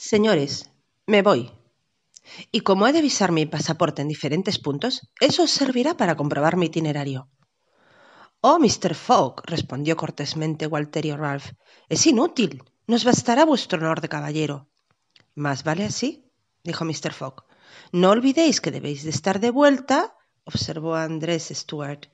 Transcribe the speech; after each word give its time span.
Señores, 0.00 0.70
me 1.06 1.22
voy. 1.22 1.50
Y 2.52 2.60
como 2.60 2.86
he 2.86 2.92
de 2.92 3.02
visar 3.02 3.32
mi 3.32 3.46
pasaporte 3.46 4.00
en 4.00 4.06
diferentes 4.06 4.60
puntos, 4.60 5.10
eso 5.18 5.42
os 5.42 5.50
servirá 5.50 5.96
para 5.96 6.16
comprobar 6.16 6.56
mi 6.56 6.66
itinerario. 6.66 7.28
Oh, 8.40 8.60
Mr. 8.60 8.94
Fogg, 8.94 9.42
respondió 9.44 9.96
cortésmente 9.96 10.68
Walterio 10.68 11.16
Ralph, 11.16 11.50
es 11.88 12.06
inútil. 12.06 12.62
Nos 12.86 13.02
bastará 13.02 13.44
vuestro 13.44 13.80
honor 13.80 14.00
de 14.00 14.08
caballero. 14.08 14.68
Más 15.34 15.64
vale 15.64 15.84
así, 15.84 16.30
dijo 16.62 16.84
Mr. 16.84 17.12
Fogg. 17.12 17.42
No 17.90 18.10
olvidéis 18.10 18.60
que 18.60 18.70
debéis 18.70 19.02
de 19.02 19.10
estar 19.10 19.40
de 19.40 19.50
vuelta, 19.50 20.14
observó 20.44 20.94
Andrés 20.94 21.50
Stuart, 21.52 22.06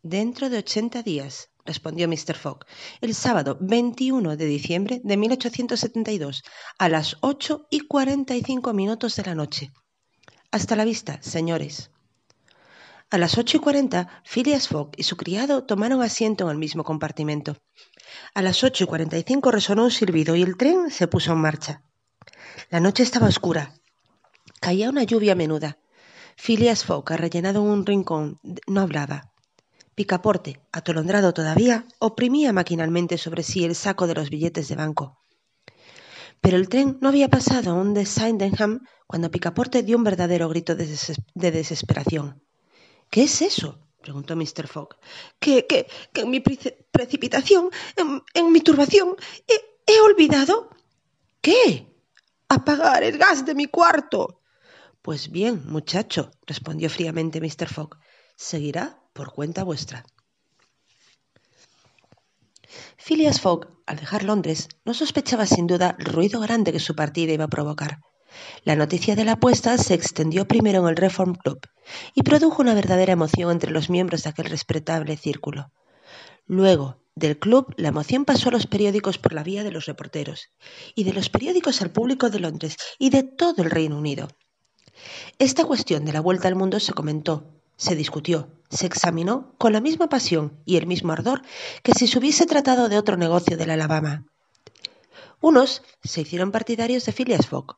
dentro 0.00 0.48
de 0.48 0.58
ochenta 0.58 1.02
días 1.02 1.50
respondió 1.64 2.08
Mr. 2.08 2.34
Fogg, 2.34 2.66
el 3.00 3.14
sábado 3.14 3.56
21 3.60 4.36
de 4.36 4.44
diciembre 4.44 5.00
de 5.04 5.16
1872, 5.16 6.42
a 6.78 6.88
las 6.88 7.16
ocho 7.20 7.66
y 7.70 7.80
cuarenta 7.80 8.34
y 8.34 8.42
cinco 8.42 8.72
minutos 8.72 9.16
de 9.16 9.24
la 9.24 9.34
noche. 9.34 9.72
Hasta 10.50 10.76
la 10.76 10.84
vista, 10.84 11.22
señores. 11.22 11.90
A 13.10 13.18
las 13.18 13.36
ocho 13.36 13.58
y 13.58 13.60
cuarenta, 13.60 14.22
Phileas 14.24 14.68
Fogg 14.68 14.92
y 14.96 15.02
su 15.02 15.16
criado 15.16 15.64
tomaron 15.64 16.02
asiento 16.02 16.44
en 16.44 16.50
el 16.50 16.58
mismo 16.58 16.82
compartimento. 16.82 17.56
A 18.34 18.42
las 18.42 18.64
ocho 18.64 18.84
y 18.84 18.86
cuarenta 18.86 19.18
y 19.18 19.22
cinco 19.22 19.50
resonó 19.50 19.84
un 19.84 19.90
silbido 19.90 20.34
y 20.34 20.42
el 20.42 20.56
tren 20.56 20.90
se 20.90 21.08
puso 21.08 21.32
en 21.32 21.38
marcha. 21.38 21.82
La 22.70 22.80
noche 22.80 23.02
estaba 23.02 23.28
oscura. 23.28 23.74
Caía 24.60 24.90
una 24.90 25.02
lluvia 25.02 25.34
menuda. 25.34 25.78
Phileas 26.36 26.84
Fogg, 26.84 27.12
arrellenado 27.12 27.60
en 27.62 27.68
un 27.68 27.86
rincón, 27.86 28.40
no 28.66 28.80
hablaba. 28.80 29.31
Picaporte, 29.94 30.60
atolondrado 30.72 31.34
todavía, 31.34 31.86
oprimía 31.98 32.52
maquinalmente 32.52 33.18
sobre 33.18 33.42
sí 33.42 33.64
el 33.64 33.74
saco 33.74 34.06
de 34.06 34.14
los 34.14 34.30
billetes 34.30 34.68
de 34.68 34.76
banco. 34.76 35.22
Pero 36.40 36.56
el 36.56 36.68
tren 36.68 36.98
no 37.00 37.08
había 37.08 37.28
pasado 37.28 37.70
aún 37.70 37.92
de 37.92 38.06
Sydenham 38.06 38.80
cuando 39.06 39.30
Picaporte 39.30 39.82
dio 39.82 39.98
un 39.98 40.04
verdadero 40.04 40.48
grito 40.48 40.74
de, 40.74 40.86
desesperación. 41.34 42.42
¿Qué 43.10 43.24
es 43.24 43.42
eso? 43.42 43.78
preguntó 44.00 44.34
Mr. 44.34 44.66
Fogg. 44.66 44.96
Que, 45.38 45.66
que, 45.66 45.86
en 46.14 46.30
mi 46.30 46.40
precipitación, 46.40 47.70
en, 48.34 48.52
mi 48.52 48.60
turbación, 48.62 49.14
he, 49.46 49.92
he 49.92 50.00
olvidado. 50.00 50.70
¿Qué? 51.42 51.86
Apagar 52.48 53.04
el 53.04 53.18
gas 53.18 53.44
de 53.44 53.54
mi 53.54 53.66
cuarto. 53.66 54.40
Pues 55.02 55.30
bien, 55.30 55.62
muchacho, 55.66 56.30
respondió 56.46 56.88
fríamente 56.88 57.40
Mr. 57.40 57.68
Fogg. 57.68 57.98
Seguirá 58.34 59.01
por 59.12 59.32
cuenta 59.32 59.64
vuestra. 59.64 60.04
Phileas 62.96 63.40
Fogg, 63.40 63.68
al 63.86 63.96
dejar 63.96 64.22
Londres, 64.22 64.68
no 64.84 64.94
sospechaba 64.94 65.46
sin 65.46 65.66
duda 65.66 65.96
el 65.98 66.06
ruido 66.06 66.40
grande 66.40 66.72
que 66.72 66.80
su 66.80 66.94
partida 66.94 67.32
iba 67.32 67.44
a 67.44 67.48
provocar. 67.48 68.00
La 68.64 68.76
noticia 68.76 69.14
de 69.14 69.24
la 69.24 69.32
apuesta 69.32 69.76
se 69.76 69.94
extendió 69.94 70.46
primero 70.46 70.80
en 70.80 70.88
el 70.88 70.96
Reform 70.96 71.34
Club 71.34 71.60
y 72.14 72.22
produjo 72.22 72.62
una 72.62 72.74
verdadera 72.74 73.12
emoción 73.12 73.50
entre 73.50 73.72
los 73.72 73.90
miembros 73.90 74.22
de 74.22 74.30
aquel 74.30 74.46
respetable 74.46 75.16
círculo. 75.16 75.70
Luego, 76.46 77.02
del 77.14 77.38
club, 77.38 77.74
la 77.76 77.88
emoción 77.88 78.24
pasó 78.24 78.48
a 78.48 78.52
los 78.52 78.66
periódicos 78.66 79.18
por 79.18 79.34
la 79.34 79.42
vía 79.42 79.64
de 79.64 79.70
los 79.70 79.84
reporteros, 79.84 80.48
y 80.94 81.04
de 81.04 81.12
los 81.12 81.28
periódicos 81.28 81.82
al 81.82 81.90
público 81.90 82.30
de 82.30 82.40
Londres 82.40 82.76
y 82.98 83.10
de 83.10 83.22
todo 83.22 83.62
el 83.62 83.70
Reino 83.70 83.98
Unido. 83.98 84.28
Esta 85.38 85.64
cuestión 85.64 86.04
de 86.04 86.12
la 86.12 86.20
vuelta 86.20 86.48
al 86.48 86.54
mundo 86.54 86.80
se 86.80 86.94
comentó, 86.94 87.61
se 87.82 87.96
discutió, 87.96 88.48
se 88.70 88.86
examinó 88.86 89.56
con 89.58 89.72
la 89.72 89.80
misma 89.80 90.08
pasión 90.08 90.62
y 90.64 90.76
el 90.76 90.86
mismo 90.86 91.12
ardor 91.12 91.42
que 91.82 91.92
si 91.92 92.06
se 92.06 92.16
hubiese 92.16 92.46
tratado 92.46 92.88
de 92.88 92.96
otro 92.96 93.16
negocio 93.16 93.56
del 93.56 93.70
Alabama. 93.70 94.24
Unos 95.40 95.82
se 96.04 96.20
hicieron 96.20 96.52
partidarios 96.52 97.04
de 97.04 97.12
Phileas 97.12 97.48
Fogg, 97.48 97.76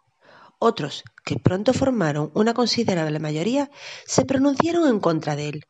otros, 0.59 1.05
que 1.25 1.39
pronto 1.39 1.73
formaron 1.73 2.31
una 2.35 2.53
considerable 2.53 3.19
mayoría, 3.19 3.71
se 4.05 4.27
pronunciaron 4.27 4.87
en 4.89 5.01
contra 5.01 5.37
de 5.37 5.49
él. 5.49 5.65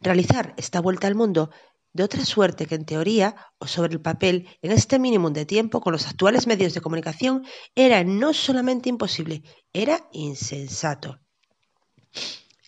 Realizar 0.00 0.52
esta 0.56 0.80
vuelta 0.80 1.06
al 1.06 1.14
mundo 1.14 1.50
de 1.92 2.02
otra 2.02 2.24
suerte 2.24 2.66
que 2.66 2.74
en 2.74 2.84
teoría 2.84 3.36
o 3.58 3.68
sobre 3.68 3.92
el 3.92 4.00
papel 4.00 4.48
en 4.60 4.72
este 4.72 4.98
mínimo 4.98 5.30
de 5.30 5.46
tiempo 5.46 5.80
con 5.80 5.92
los 5.92 6.08
actuales 6.08 6.48
medios 6.48 6.74
de 6.74 6.80
comunicación 6.80 7.44
era 7.76 8.02
no 8.02 8.32
solamente 8.32 8.88
imposible, 8.88 9.44
era 9.72 10.08
insensato. 10.10 11.20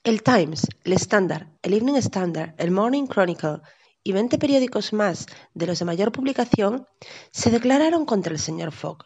El 0.04 0.24
Times, 0.24 0.66
el 0.82 0.94
Standard, 0.94 1.46
el 1.62 1.74
Evening 1.74 1.94
Standard, 1.94 2.54
el 2.58 2.72
Morning 2.72 3.06
Chronicle 3.06 3.60
y 4.02 4.10
veinte 4.10 4.36
periódicos 4.36 4.92
más 4.92 5.26
de 5.54 5.68
los 5.68 5.78
de 5.78 5.84
mayor 5.84 6.10
publicación 6.10 6.88
se 7.30 7.52
declararon 7.52 8.04
contra 8.04 8.32
el 8.32 8.40
señor 8.40 8.72
Fogg. 8.72 9.04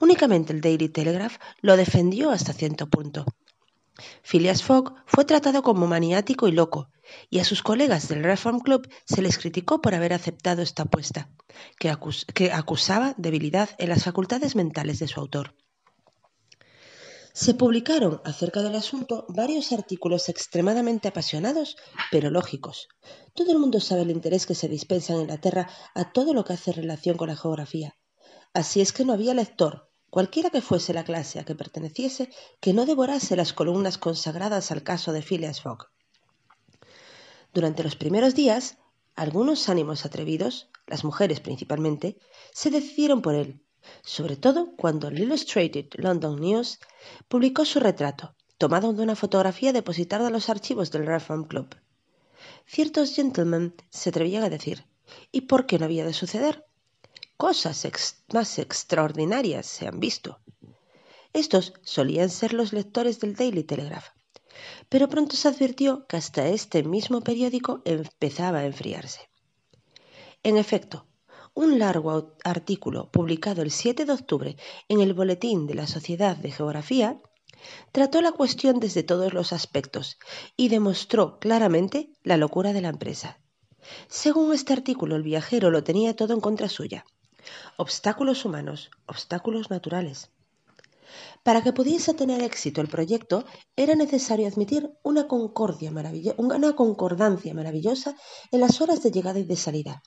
Únicamente 0.00 0.52
el 0.52 0.60
Daily 0.60 0.90
Telegraph 0.90 1.38
lo 1.62 1.78
defendió 1.78 2.30
hasta 2.30 2.52
cierto 2.52 2.90
punto. 2.90 3.24
Phileas 4.22 4.62
Fogg 4.62 4.92
fue 5.06 5.24
tratado 5.24 5.62
como 5.62 5.86
maniático 5.86 6.46
y 6.46 6.52
loco, 6.52 6.90
y 7.30 7.38
a 7.38 7.46
sus 7.46 7.62
colegas 7.62 8.08
del 8.08 8.22
Reform 8.22 8.60
Club 8.60 8.86
se 9.06 9.22
les 9.22 9.38
criticó 9.38 9.80
por 9.80 9.94
haber 9.94 10.12
aceptado 10.12 10.60
esta 10.60 10.82
apuesta, 10.82 11.30
que, 11.78 11.90
que 12.34 12.52
acusaba 12.52 13.14
debilidad 13.16 13.70
en 13.78 13.88
las 13.88 14.04
facultades 14.04 14.56
mentales 14.56 14.98
de 14.98 15.08
su 15.08 15.20
autor. 15.20 15.54
Se 17.34 17.54
publicaron 17.54 18.20
acerca 18.24 18.60
del 18.60 18.74
asunto 18.74 19.24
varios 19.28 19.72
artículos 19.72 20.28
extremadamente 20.28 21.08
apasionados, 21.08 21.76
pero 22.10 22.30
lógicos. 22.30 22.88
Todo 23.34 23.52
el 23.52 23.58
mundo 23.58 23.80
sabe 23.80 24.02
el 24.02 24.10
interés 24.10 24.44
que 24.44 24.54
se 24.54 24.68
dispensa 24.68 25.14
en 25.14 25.22
Inglaterra 25.22 25.70
a 25.94 26.12
todo 26.12 26.34
lo 26.34 26.44
que 26.44 26.52
hace 26.52 26.72
relación 26.72 27.16
con 27.16 27.28
la 27.28 27.36
geografía. 27.36 27.96
Así 28.52 28.82
es 28.82 28.92
que 28.92 29.06
no 29.06 29.14
había 29.14 29.32
lector, 29.32 29.88
cualquiera 30.10 30.50
que 30.50 30.60
fuese 30.60 30.92
la 30.92 31.04
clase 31.04 31.40
a 31.40 31.44
que 31.44 31.54
perteneciese, 31.54 32.28
que 32.60 32.74
no 32.74 32.84
devorase 32.84 33.34
las 33.34 33.54
columnas 33.54 33.96
consagradas 33.96 34.70
al 34.70 34.82
caso 34.82 35.14
de 35.14 35.22
Phileas 35.22 35.62
Fogg. 35.62 35.88
Durante 37.54 37.82
los 37.82 37.96
primeros 37.96 38.34
días, 38.34 38.76
algunos 39.16 39.70
ánimos 39.70 40.04
atrevidos, 40.04 40.68
las 40.86 41.02
mujeres 41.02 41.40
principalmente, 41.40 42.18
se 42.52 42.70
decidieron 42.70 43.22
por 43.22 43.34
él, 43.34 43.62
sobre 44.02 44.36
todo 44.36 44.74
cuando 44.76 45.08
el 45.08 45.18
Illustrated 45.18 45.86
London 45.94 46.40
News 46.40 46.78
publicó 47.28 47.64
su 47.64 47.80
retrato, 47.80 48.34
tomado 48.58 48.92
de 48.92 49.02
una 49.02 49.16
fotografía 49.16 49.72
depositada 49.72 50.28
en 50.28 50.32
los 50.32 50.48
archivos 50.48 50.90
del 50.90 51.06
Reform 51.06 51.44
Club. 51.44 51.74
Ciertos 52.66 53.14
gentlemen 53.14 53.74
se 53.90 54.10
atrevían 54.10 54.44
a 54.44 54.50
decir, 54.50 54.86
¿y 55.30 55.42
por 55.42 55.66
qué 55.66 55.78
no 55.78 55.84
había 55.84 56.04
de 56.04 56.12
suceder? 56.12 56.64
Cosas 57.36 57.84
más 58.32 58.58
extraordinarias 58.58 59.66
se 59.66 59.88
han 59.88 59.98
visto. 59.98 60.38
Estos 61.32 61.72
solían 61.82 62.30
ser 62.30 62.52
los 62.52 62.72
lectores 62.72 63.18
del 63.18 63.34
Daily 63.34 63.64
Telegraph, 63.64 64.08
pero 64.88 65.08
pronto 65.08 65.34
se 65.34 65.48
advirtió 65.48 66.06
que 66.06 66.16
hasta 66.16 66.46
este 66.48 66.82
mismo 66.82 67.22
periódico 67.22 67.82
empezaba 67.84 68.58
a 68.60 68.66
enfriarse. 68.66 69.28
En 70.42 70.56
efecto, 70.56 71.06
un 71.54 71.78
largo 71.78 72.34
artículo 72.44 73.10
publicado 73.10 73.62
el 73.62 73.70
7 73.70 74.04
de 74.06 74.12
octubre 74.12 74.56
en 74.88 75.00
el 75.00 75.12
Boletín 75.12 75.66
de 75.66 75.74
la 75.74 75.86
Sociedad 75.86 76.36
de 76.36 76.50
Geografía 76.50 77.20
trató 77.92 78.22
la 78.22 78.32
cuestión 78.32 78.80
desde 78.80 79.02
todos 79.02 79.34
los 79.34 79.52
aspectos 79.52 80.18
y 80.56 80.68
demostró 80.68 81.38
claramente 81.38 82.10
la 82.22 82.36
locura 82.36 82.72
de 82.72 82.80
la 82.80 82.88
empresa. 82.88 83.38
Según 84.08 84.52
este 84.54 84.72
artículo, 84.72 85.16
el 85.16 85.22
viajero 85.22 85.70
lo 85.70 85.84
tenía 85.84 86.16
todo 86.16 86.32
en 86.32 86.40
contra 86.40 86.68
suya. 86.68 87.04
Obstáculos 87.76 88.44
humanos, 88.44 88.90
obstáculos 89.06 89.70
naturales. 89.70 90.30
Para 91.42 91.62
que 91.62 91.72
pudiese 91.72 92.14
tener 92.14 92.42
éxito 92.42 92.80
el 92.80 92.88
proyecto, 92.88 93.44
era 93.76 93.94
necesario 93.94 94.48
admitir 94.48 94.90
una, 95.02 95.26
concordia 95.28 95.92
una 96.38 96.76
concordancia 96.76 97.52
maravillosa 97.52 98.16
en 98.50 98.60
las 98.60 98.80
horas 98.80 99.02
de 99.02 99.10
llegada 99.10 99.38
y 99.38 99.44
de 99.44 99.56
salida, 99.56 100.02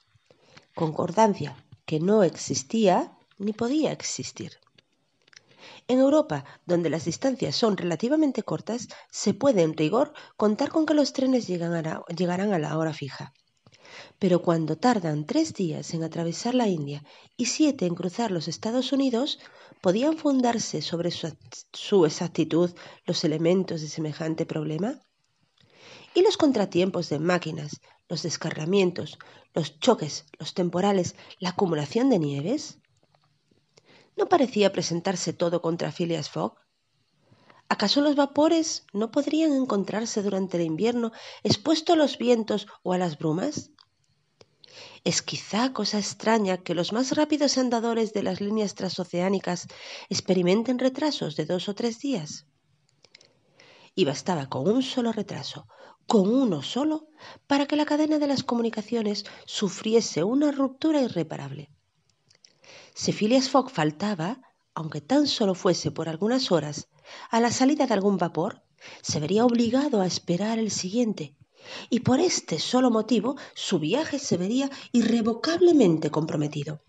concordancia 0.75 1.55
que 1.85 1.99
no 1.99 2.23
existía 2.23 3.17
ni 3.37 3.53
podía 3.53 3.91
existir. 3.91 4.51
En 5.87 5.99
Europa, 5.99 6.45
donde 6.65 6.89
las 6.89 7.05
distancias 7.05 7.55
son 7.55 7.77
relativamente 7.77 8.43
cortas, 8.43 8.87
se 9.11 9.33
puede 9.33 9.61
en 9.61 9.77
rigor 9.77 10.13
contar 10.35 10.69
con 10.69 10.85
que 10.85 10.93
los 10.93 11.13
trenes 11.13 11.47
llegarán 11.47 12.53
a 12.53 12.59
la 12.59 12.77
hora 12.77 12.93
fija. 12.93 13.33
Pero 14.19 14.41
cuando 14.41 14.77
tardan 14.77 15.25
tres 15.25 15.53
días 15.53 15.93
en 15.93 16.03
atravesar 16.03 16.55
la 16.55 16.67
India 16.67 17.03
y 17.37 17.45
siete 17.45 17.85
en 17.85 17.95
cruzar 17.95 18.31
los 18.31 18.47
Estados 18.47 18.91
Unidos, 18.91 19.39
¿podían 19.81 20.17
fundarse 20.17 20.81
sobre 20.81 21.11
su, 21.11 21.35
su 21.71 22.05
exactitud 22.05 22.71
los 23.05 23.23
elementos 23.23 23.81
de 23.81 23.87
semejante 23.87 24.45
problema? 24.45 24.99
¿Y 26.13 26.21
los 26.21 26.37
contratiempos 26.37 27.09
de 27.09 27.19
máquinas, 27.19 27.79
los 28.07 28.23
descarramientos, 28.23 29.17
los 29.53 29.79
choques, 29.79 30.25
los 30.37 30.53
temporales, 30.53 31.15
la 31.39 31.49
acumulación 31.49 32.09
de 32.09 32.19
nieves? 32.19 32.79
¿No 34.15 34.27
parecía 34.29 34.71
presentarse 34.71 35.33
todo 35.33 35.61
contra 35.61 35.91
Phileas 35.91 36.29
Fogg? 36.29 36.55
¿Acaso 37.67 38.01
los 38.01 38.15
vapores 38.15 38.85
no 38.93 39.11
podrían 39.11 39.53
encontrarse 39.53 40.21
durante 40.21 40.57
el 40.57 40.63
invierno 40.63 41.11
expuestos 41.43 41.95
a 41.95 41.97
los 41.97 42.17
vientos 42.17 42.67
o 42.83 42.93
a 42.93 42.97
las 42.97 43.17
brumas? 43.17 43.71
Es 45.03 45.21
quizá 45.21 45.73
cosa 45.73 45.97
extraña 45.99 46.57
que 46.57 46.75
los 46.75 46.93
más 46.93 47.15
rápidos 47.15 47.57
andadores 47.57 48.13
de 48.13 48.23
las 48.23 48.39
líneas 48.41 48.75
transoceánicas 48.75 49.67
experimenten 50.09 50.79
retrasos 50.79 51.35
de 51.35 51.45
dos 51.45 51.69
o 51.69 51.75
tres 51.75 51.99
días. 51.99 52.45
Y 53.95 54.05
bastaba 54.05 54.47
con 54.47 54.67
un 54.67 54.83
solo 54.83 55.11
retraso, 55.11 55.67
con 56.07 56.27
uno 56.33 56.61
solo, 56.61 57.07
para 57.47 57.65
que 57.65 57.75
la 57.75 57.85
cadena 57.85 58.19
de 58.19 58.27
las 58.27 58.43
comunicaciones 58.43 59.25
sufriese 59.45 60.23
una 60.23 60.51
ruptura 60.51 61.01
irreparable. 61.01 61.69
Si 62.93 63.11
Phileas 63.11 63.49
Fogg 63.49 63.69
faltaba, 63.71 64.41
aunque 64.73 65.01
tan 65.01 65.27
solo 65.27 65.55
fuese 65.55 65.91
por 65.91 66.09
algunas 66.09 66.51
horas, 66.51 66.87
a 67.29 67.39
la 67.39 67.51
salida 67.51 67.87
de 67.87 67.93
algún 67.93 68.17
vapor, 68.17 68.63
se 69.01 69.19
vería 69.19 69.45
obligado 69.45 70.01
a 70.01 70.05
esperar 70.05 70.59
el 70.59 70.71
siguiente, 70.71 71.35
y 71.89 72.01
por 72.01 72.19
este 72.19 72.59
solo 72.59 72.91
motivo 72.91 73.35
su 73.55 73.79
viaje 73.79 74.19
se 74.19 74.37
vería 74.37 74.69
irrevocablemente 74.91 76.11
comprometido. 76.11 76.81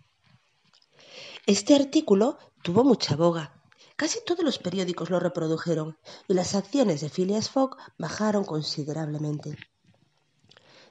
Este 1.47 1.75
artículo 1.75 2.39
tuvo 2.63 2.85
mucha 2.85 3.17
boga. 3.17 3.56
Casi 3.97 4.19
todos 4.25 4.45
los 4.45 4.59
periódicos 4.59 5.09
lo 5.09 5.19
reprodujeron 5.21 5.97
y 6.29 6.35
las 6.35 6.55
acciones 6.55 7.01
de 7.01 7.09
Phileas 7.09 7.49
Fogg 7.49 7.77
bajaron 7.97 8.45
considerablemente. 8.45 9.57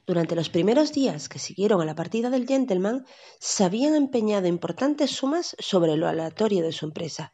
Durante 0.07 0.36
los 0.36 0.50
primeros 0.50 0.92
días 0.92 1.30
que 1.30 1.40
siguieron 1.40 1.81
a 1.81 1.86
la 1.86 1.96
partida 1.96 2.30
del 2.30 2.48
gentleman, 2.48 3.06
se 3.40 3.63
habían 3.63 3.96
empeñado 3.96 4.48
importantes 4.48 5.12
sumas 5.12 5.56
sobre 5.60 5.98
lo 5.98 6.07
aleatorio 6.07 6.63
de 6.63 6.72
su 6.72 6.86
empresa. 6.86 7.34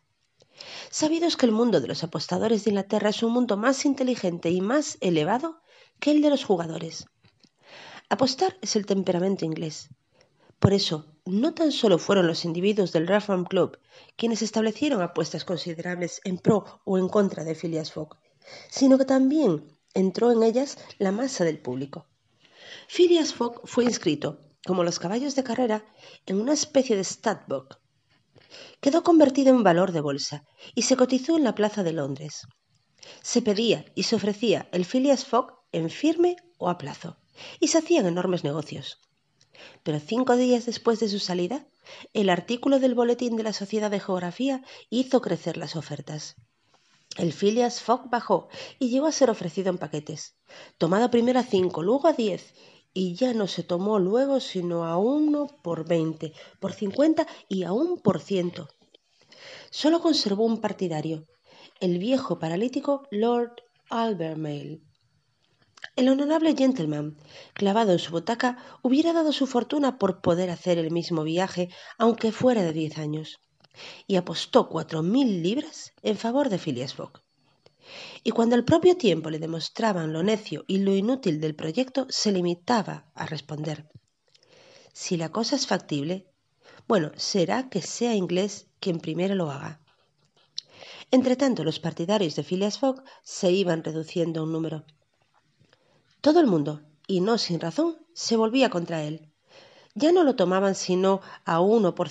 Sabido 0.89 1.25
es 1.27 1.37
que 1.37 1.45
el 1.45 1.51
mundo 1.51 1.81
de 1.81 1.87
los 1.87 2.03
apostadores 2.03 2.63
de 2.63 2.71
Inglaterra 2.71 3.09
es 3.09 3.23
un 3.23 3.31
mundo 3.31 3.57
más 3.57 3.85
inteligente 3.85 4.49
y 4.49 4.61
más 4.61 4.97
elevado 5.01 5.61
que 5.99 6.11
el 6.11 6.21
de 6.21 6.29
los 6.29 6.43
jugadores. 6.43 7.05
Apostar 8.09 8.57
es 8.61 8.75
el 8.75 8.85
temperamento 8.85 9.45
inglés. 9.45 9.89
Por 10.59 10.73
eso, 10.73 11.10
no 11.25 11.53
tan 11.53 11.71
solo 11.71 11.99
fueron 11.99 12.27
los 12.27 12.45
individuos 12.45 12.91
del 12.91 13.07
Reform 13.07 13.45
Club 13.45 13.77
quienes 14.15 14.41
establecieron 14.41 15.01
apuestas 15.01 15.45
considerables 15.45 16.19
en 16.23 16.37
pro 16.37 16.81
o 16.83 16.97
en 16.97 17.09
contra 17.09 17.43
de 17.43 17.55
Phileas 17.55 17.91
Fogg, 17.91 18.17
sino 18.69 18.97
que 18.97 19.05
también 19.05 19.77
entró 19.93 20.31
en 20.31 20.43
ellas 20.43 20.77
la 20.97 21.11
masa 21.11 21.43
del 21.43 21.59
público. 21.59 22.07
Phileas 22.87 23.33
Fogg 23.33 23.61
fue 23.65 23.83
inscrito, 23.83 24.39
como 24.65 24.83
los 24.83 24.99
caballos 24.99 25.35
de 25.35 25.43
carrera, 25.43 25.85
en 26.25 26.41
una 26.41 26.53
especie 26.53 26.95
de 26.95 27.03
statbook. 27.03 27.79
Quedó 28.79 29.03
convertido 29.03 29.49
en 29.53 29.63
valor 29.63 29.91
de 29.91 30.01
bolsa 30.01 30.43
y 30.75 30.83
se 30.83 30.97
cotizó 30.97 31.37
en 31.37 31.43
la 31.43 31.55
plaza 31.55 31.83
de 31.83 31.93
Londres. 31.93 32.47
Se 33.21 33.41
pedía 33.41 33.85
y 33.95 34.03
se 34.03 34.15
ofrecía 34.15 34.69
el 34.71 34.85
Phileas 34.85 35.25
Fogg 35.25 35.53
en 35.71 35.89
firme 35.89 36.35
o 36.57 36.69
a 36.69 36.77
plazo, 36.77 37.17
y 37.59 37.69
se 37.69 37.77
hacían 37.77 38.05
enormes 38.05 38.43
negocios. 38.43 38.99
Pero 39.83 39.99
cinco 39.99 40.35
días 40.35 40.65
después 40.65 40.99
de 40.99 41.09
su 41.09 41.19
salida, 41.19 41.65
el 42.13 42.29
artículo 42.29 42.79
del 42.79 42.95
Boletín 42.95 43.35
de 43.35 43.43
la 43.43 43.53
Sociedad 43.53 43.91
de 43.91 43.99
Geografía 43.99 44.63
hizo 44.89 45.21
crecer 45.21 45.57
las 45.57 45.75
ofertas. 45.75 46.35
El 47.17 47.33
Phileas 47.33 47.81
Fogg 47.81 48.09
bajó 48.09 48.47
y 48.79 48.89
llegó 48.89 49.07
a 49.07 49.11
ser 49.11 49.29
ofrecido 49.29 49.69
en 49.69 49.77
paquetes, 49.77 50.37
tomado 50.77 51.11
primero 51.11 51.39
a 51.39 51.43
cinco, 51.43 51.83
luego 51.83 52.07
a 52.07 52.13
diez, 52.13 52.53
y 52.93 53.15
ya 53.15 53.33
no 53.33 53.47
se 53.47 53.63
tomó 53.63 53.99
luego 53.99 54.39
sino 54.39 54.85
a 54.85 54.97
uno 54.97 55.47
por 55.61 55.87
veinte, 55.87 56.33
por 56.59 56.73
cincuenta 56.73 57.27
y 57.49 57.63
aún 57.63 57.99
por 57.99 58.21
ciento. 58.21 58.69
Solo 59.69 60.01
conservó 60.01 60.45
un 60.45 60.61
partidario, 60.61 61.25
el 61.79 61.97
viejo 61.97 62.39
paralítico 62.39 63.07
Lord 63.11 63.55
Albemarle. 63.89 64.81
El 65.95 66.09
honorable 66.09 66.55
gentleman, 66.55 67.17
clavado 67.53 67.91
en 67.91 67.99
su 67.99 68.11
butaca, 68.11 68.57
hubiera 68.81 69.13
dado 69.13 69.33
su 69.33 69.47
fortuna 69.47 69.97
por 69.97 70.21
poder 70.21 70.49
hacer 70.49 70.77
el 70.77 70.91
mismo 70.91 71.23
viaje, 71.23 71.69
aunque 71.97 72.31
fuera 72.31 72.61
de 72.61 72.71
diez 72.71 72.97
años, 72.97 73.39
y 74.07 74.15
apostó 74.15 74.69
cuatro 74.69 75.01
mil 75.01 75.41
libras 75.41 75.93
en 76.03 76.17
favor 76.17 76.49
de 76.49 76.59
Phileas 76.59 76.93
Fogg. 76.93 77.23
Y 78.23 78.31
cuando 78.31 78.55
al 78.55 78.63
propio 78.63 78.95
tiempo 78.95 79.29
le 79.29 79.39
demostraban 79.39 80.13
lo 80.13 80.23
necio 80.23 80.63
y 80.67 80.77
lo 80.77 80.95
inútil 80.95 81.41
del 81.41 81.55
proyecto, 81.55 82.05
se 82.09 82.31
limitaba 82.31 83.11
a 83.15 83.25
responder 83.25 83.89
Si 84.93 85.17
la 85.17 85.29
cosa 85.29 85.55
es 85.55 85.65
factible, 85.65 86.27
bueno, 86.87 87.11
será 87.15 87.69
que 87.69 87.81
sea 87.81 88.15
inglés 88.15 88.67
quien 88.79 88.99
primero 88.99 89.35
lo 89.35 89.49
haga. 89.49 89.81
Entretanto, 91.09 91.63
los 91.63 91.79
partidarios 91.79 92.35
de 92.35 92.43
Phileas 92.43 92.79
Fogg 92.79 93.03
se 93.23 93.51
iban 93.51 93.83
reduciendo 93.83 94.41
a 94.41 94.43
un 94.43 94.51
número. 94.51 94.85
Todo 96.21 96.39
el 96.39 96.45
mundo, 96.45 96.81
y 97.07 97.19
no 97.19 97.39
sin 97.39 97.59
razón, 97.59 97.97
se 98.13 98.37
volvía 98.37 98.69
contra 98.69 99.03
él. 99.03 99.33
Ya 99.95 100.11
no 100.11 100.23
lo 100.23 100.35
tomaban 100.35 100.75
sino 100.75 101.21
a 101.45 101.59
uno 101.59 101.95
por, 101.95 102.09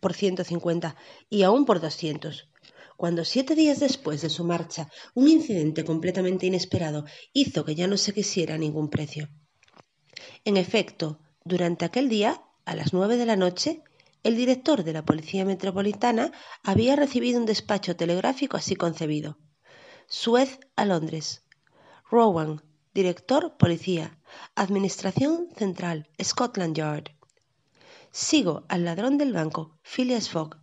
por 0.00 0.14
ciento 0.14 0.44
cincuenta 0.44 0.96
y 1.28 1.42
aún 1.42 1.66
por 1.66 1.80
doscientos. 1.80 2.48
Cuando 2.96 3.24
siete 3.24 3.54
días 3.54 3.80
después 3.80 4.22
de 4.22 4.30
su 4.30 4.44
marcha 4.44 4.88
un 5.14 5.28
incidente 5.28 5.84
completamente 5.84 6.46
inesperado 6.46 7.04
hizo 7.32 7.64
que 7.64 7.74
ya 7.74 7.86
no 7.86 7.96
se 7.98 8.14
quisiera 8.14 8.56
ningún 8.56 8.88
precio. 8.88 9.28
En 10.44 10.56
efecto, 10.56 11.20
durante 11.44 11.84
aquel 11.84 12.08
día, 12.08 12.42
a 12.64 12.74
las 12.74 12.94
nueve 12.94 13.16
de 13.16 13.26
la 13.26 13.36
noche, 13.36 13.82
el 14.22 14.36
director 14.36 14.84
de 14.84 14.92
la 14.94 15.04
Policía 15.04 15.44
Metropolitana 15.44 16.32
había 16.62 16.96
recibido 16.96 17.38
un 17.38 17.46
despacho 17.46 17.94
telegráfico 17.94 18.56
así 18.56 18.74
concebido. 18.74 19.38
Suez 20.06 20.60
a 20.76 20.86
Londres. 20.86 21.42
Rowan, 22.10 22.62
director 22.94 23.56
Policía. 23.56 24.16
Administración 24.54 25.48
Central, 25.56 26.08
Scotland 26.22 26.76
Yard. 26.76 27.10
Sigo 28.12 28.64
al 28.68 28.84
ladrón 28.84 29.18
del 29.18 29.32
banco, 29.32 29.76
Phileas 29.82 30.28
Fogg. 30.28 30.56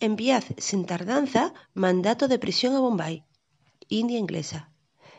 Enviad 0.00 0.44
sin 0.56 0.86
tardanza 0.86 1.52
mandato 1.74 2.28
de 2.28 2.38
prisión 2.38 2.74
a 2.74 2.80
Bombay, 2.80 3.24
India 3.88 4.18
inglesa. 4.18 4.72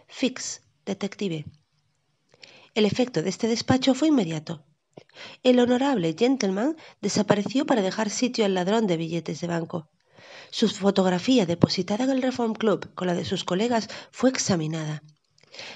Fix, 0.07 0.61
detective. 0.85 1.45
El 2.73 2.85
efecto 2.85 3.21
de 3.21 3.29
este 3.29 3.47
despacho 3.47 3.93
fue 3.93 4.07
inmediato. 4.07 4.65
El 5.43 5.59
honorable 5.59 6.15
gentleman 6.17 6.75
desapareció 7.01 7.65
para 7.65 7.83
dejar 7.83 8.09
sitio 8.09 8.45
al 8.45 8.55
ladrón 8.55 8.87
de 8.87 8.97
billetes 8.97 9.41
de 9.41 9.47
banco. 9.47 9.89
Su 10.49 10.69
fotografía 10.69 11.45
depositada 11.45 12.05
en 12.05 12.11
el 12.11 12.21
Reform 12.21 12.53
Club 12.53 12.93
con 12.95 13.07
la 13.07 13.13
de 13.13 13.25
sus 13.25 13.43
colegas 13.43 13.89
fue 14.11 14.29
examinada, 14.29 15.03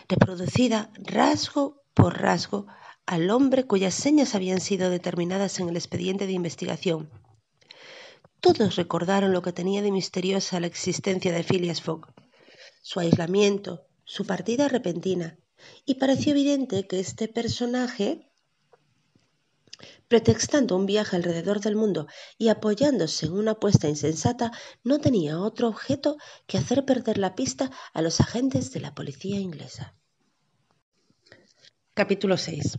reproducida 0.08 0.92
rasgo 0.98 1.84
por 1.94 2.22
rasgo 2.22 2.68
al 3.06 3.30
hombre 3.32 3.66
cuyas 3.66 3.94
señas 3.94 4.36
habían 4.36 4.62
sido 4.62 4.90
determinadas 4.90 5.60
en 5.60 5.70
el 5.70 5.76
expediente 5.76 6.28
de 6.28 6.34
investigación. 6.34 7.10
Todos 8.40 8.76
recordaron 8.76 9.34
lo 9.34 9.42
que 9.42 9.52
tenía 9.52 9.82
de 9.82 9.92
misteriosa 9.92 10.60
la 10.60 10.68
existencia 10.68 11.32
de 11.34 11.44
Phileas 11.44 11.82
Fogg, 11.82 12.08
su 12.82 13.00
aislamiento, 13.00 13.86
su 14.06 14.26
partida 14.26 14.68
repentina, 14.68 15.38
y 15.86 15.96
pareció 15.96 16.32
evidente 16.32 16.88
que 16.88 17.00
este 17.00 17.28
personaje 17.28 18.29
pretextando 20.08 20.76
un 20.76 20.86
viaje 20.86 21.16
alrededor 21.16 21.60
del 21.60 21.76
mundo 21.76 22.08
y 22.38 22.50
apoyándose 22.50 23.28
en 23.28 23.34
una 23.34 23.52
apuesta 23.52 23.88
insensata, 23.88 24.52
no 24.84 25.00
tenía 25.00 25.40
otro 25.40 25.68
objeto 25.68 26.18
que 26.48 26.58
hacer 26.58 26.86
perder 26.86 27.18
la 27.18 27.36
pista 27.36 27.72
a 27.94 28.02
los 28.02 28.20
agentes 28.20 28.72
de 28.72 28.80
la 28.80 28.94
policía 28.94 29.40
inglesa. 29.40 29.96
Capítulo 31.94 32.38
6. 32.38 32.78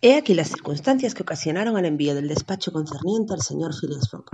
He 0.00 0.16
aquí 0.16 0.34
las 0.34 0.48
circunstancias 0.48 1.14
que 1.14 1.22
ocasionaron 1.22 1.78
el 1.78 1.84
envío 1.84 2.14
del 2.14 2.28
despacho 2.28 2.72
concerniente 2.72 3.34
al 3.34 3.42
señor 3.42 3.72
Phileas 3.78 4.08
Fogg. 4.08 4.26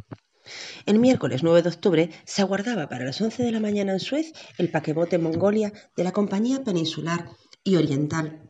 El 0.87 0.99
miércoles 0.99 1.43
9 1.43 1.63
de 1.63 1.69
octubre 1.69 2.11
se 2.25 2.43
aguardaba 2.43 2.89
para 2.89 3.05
las 3.05 3.21
11 3.21 3.43
de 3.43 3.51
la 3.51 3.61
mañana 3.61 3.93
en 3.93 4.01
Suez 4.01 4.33
el 4.59 4.71
paquebote 4.71 5.19
Mongolia 5.19 5.73
de 5.97 6.05
la 6.05 6.13
Compañía 6.13 6.63
Peninsular 6.63 7.29
y 7.65 7.77
Oriental 7.77 8.46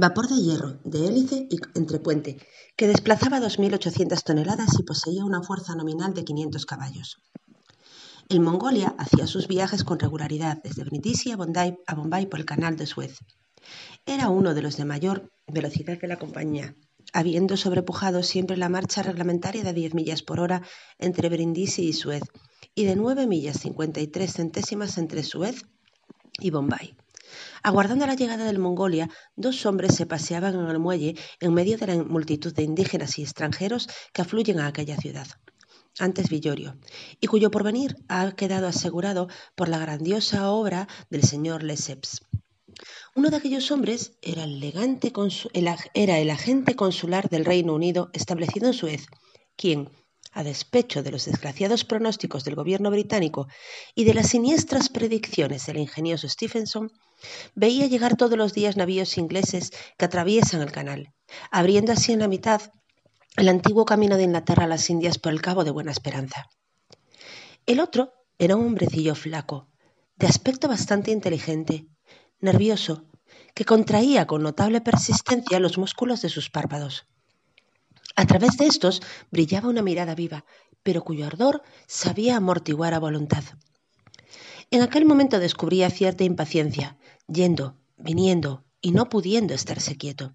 Vapor 0.00 0.28
de 0.28 0.36
hierro, 0.36 0.78
de 0.84 1.08
hélice 1.08 1.48
y 1.50 1.58
entrepuente, 1.74 2.38
que 2.76 2.86
desplazaba 2.86 3.40
2.800 3.40 4.22
toneladas 4.22 4.78
y 4.78 4.84
poseía 4.84 5.24
una 5.24 5.42
fuerza 5.42 5.74
nominal 5.74 6.14
de 6.14 6.22
500 6.22 6.66
caballos. 6.66 7.20
El 8.28 8.38
Mongolia 8.38 8.94
hacía 8.96 9.26
sus 9.26 9.48
viajes 9.48 9.82
con 9.82 9.98
regularidad 9.98 10.62
desde 10.62 10.84
Brindisi 10.84 11.32
a 11.32 11.36
Bombay, 11.36 11.78
a 11.84 12.28
por 12.30 12.38
el 12.38 12.46
canal 12.46 12.76
de 12.76 12.86
Suez. 12.86 13.18
Era 14.06 14.28
uno 14.28 14.54
de 14.54 14.62
los 14.62 14.76
de 14.76 14.84
mayor 14.84 15.32
velocidad 15.48 15.98
de 16.00 16.06
la 16.06 16.20
compañía, 16.20 16.76
habiendo 17.12 17.56
sobrepujado 17.56 18.22
siempre 18.22 18.56
la 18.56 18.68
marcha 18.68 19.02
reglamentaria 19.02 19.64
de 19.64 19.72
10 19.72 19.94
millas 19.94 20.22
por 20.22 20.38
hora 20.38 20.62
entre 21.00 21.28
Brindisi 21.28 21.88
y 21.88 21.92
Suez 21.92 22.22
y 22.72 22.84
de 22.84 22.94
9 22.94 23.26
millas 23.26 23.58
53 23.58 24.32
centésimas 24.32 24.96
entre 24.96 25.24
Suez 25.24 25.64
y 26.38 26.50
Bombay. 26.50 26.96
Aguardando 27.68 28.06
la 28.06 28.14
llegada 28.14 28.46
del 28.46 28.58
Mongolia, 28.58 29.10
dos 29.36 29.66
hombres 29.66 29.94
se 29.94 30.06
paseaban 30.06 30.54
en 30.54 30.68
el 30.68 30.78
muelle 30.78 31.16
en 31.38 31.52
medio 31.52 31.76
de 31.76 31.86
la 31.86 32.02
multitud 32.02 32.54
de 32.54 32.62
indígenas 32.62 33.18
y 33.18 33.22
extranjeros 33.22 33.88
que 34.14 34.22
afluyen 34.22 34.58
a 34.58 34.68
aquella 34.68 34.96
ciudad 34.96 35.26
antes 35.98 36.30
Villorio, 36.30 36.78
y 37.20 37.26
cuyo 37.26 37.50
porvenir 37.50 37.94
ha 38.08 38.32
quedado 38.32 38.68
asegurado 38.68 39.28
por 39.54 39.68
la 39.68 39.76
grandiosa 39.76 40.50
obra 40.50 40.88
del 41.10 41.24
señor 41.24 41.62
Lesseps. 41.62 42.22
Uno 43.14 43.28
de 43.28 43.36
aquellos 43.36 43.70
hombres 43.70 44.16
era 44.22 44.44
el, 44.44 44.64
era 45.92 46.18
el 46.18 46.30
agente 46.30 46.74
consular 46.74 47.28
del 47.28 47.44
Reino 47.44 47.74
Unido 47.74 48.08
establecido 48.14 48.68
en 48.68 48.72
Suez, 48.72 49.08
quien, 49.56 49.90
a 50.32 50.42
despecho 50.42 51.02
de 51.02 51.10
los 51.10 51.24
desgraciados 51.24 51.84
pronósticos 51.84 52.44
del 52.44 52.54
gobierno 52.54 52.90
británico 52.90 53.48
y 53.94 54.04
de 54.04 54.14
las 54.14 54.28
siniestras 54.28 54.88
predicciones 54.88 55.66
del 55.66 55.78
ingenioso 55.78 56.28
Stephenson, 56.28 56.92
veía 57.54 57.86
llegar 57.86 58.16
todos 58.16 58.38
los 58.38 58.52
días 58.52 58.76
navíos 58.76 59.18
ingleses 59.18 59.72
que 59.96 60.04
atraviesan 60.04 60.62
el 60.62 60.72
canal, 60.72 61.12
abriendo 61.50 61.92
así 61.92 62.12
en 62.12 62.20
la 62.20 62.28
mitad 62.28 62.62
el 63.36 63.48
antiguo 63.48 63.84
camino 63.84 64.16
de 64.16 64.24
Inglaterra 64.24 64.64
a 64.64 64.68
las 64.68 64.90
Indias 64.90 65.18
por 65.18 65.32
el 65.32 65.40
Cabo 65.40 65.64
de 65.64 65.70
Buena 65.70 65.92
Esperanza. 65.92 66.48
El 67.66 67.80
otro 67.80 68.12
era 68.38 68.56
un 68.56 68.66
hombrecillo 68.66 69.14
flaco, 69.14 69.68
de 70.16 70.26
aspecto 70.26 70.68
bastante 70.68 71.10
inteligente, 71.10 71.86
nervioso, 72.40 73.04
que 73.54 73.64
contraía 73.64 74.26
con 74.26 74.42
notable 74.42 74.80
persistencia 74.80 75.60
los 75.60 75.78
músculos 75.78 76.22
de 76.22 76.28
sus 76.28 76.50
párpados. 76.50 77.06
A 78.18 78.26
través 78.26 78.56
de 78.56 78.66
estos 78.66 79.00
brillaba 79.30 79.68
una 79.68 79.80
mirada 79.80 80.16
viva, 80.16 80.44
pero 80.82 81.04
cuyo 81.04 81.24
ardor 81.24 81.62
sabía 81.86 82.36
amortiguar 82.36 82.92
a 82.92 82.98
voluntad. 82.98 83.44
En 84.72 84.82
aquel 84.82 85.04
momento 85.04 85.38
descubría 85.38 85.88
cierta 85.88 86.24
impaciencia, 86.24 86.98
yendo, 87.28 87.76
viniendo 87.96 88.64
y 88.80 88.90
no 88.90 89.08
pudiendo 89.08 89.54
estarse 89.54 89.96
quieto. 89.96 90.34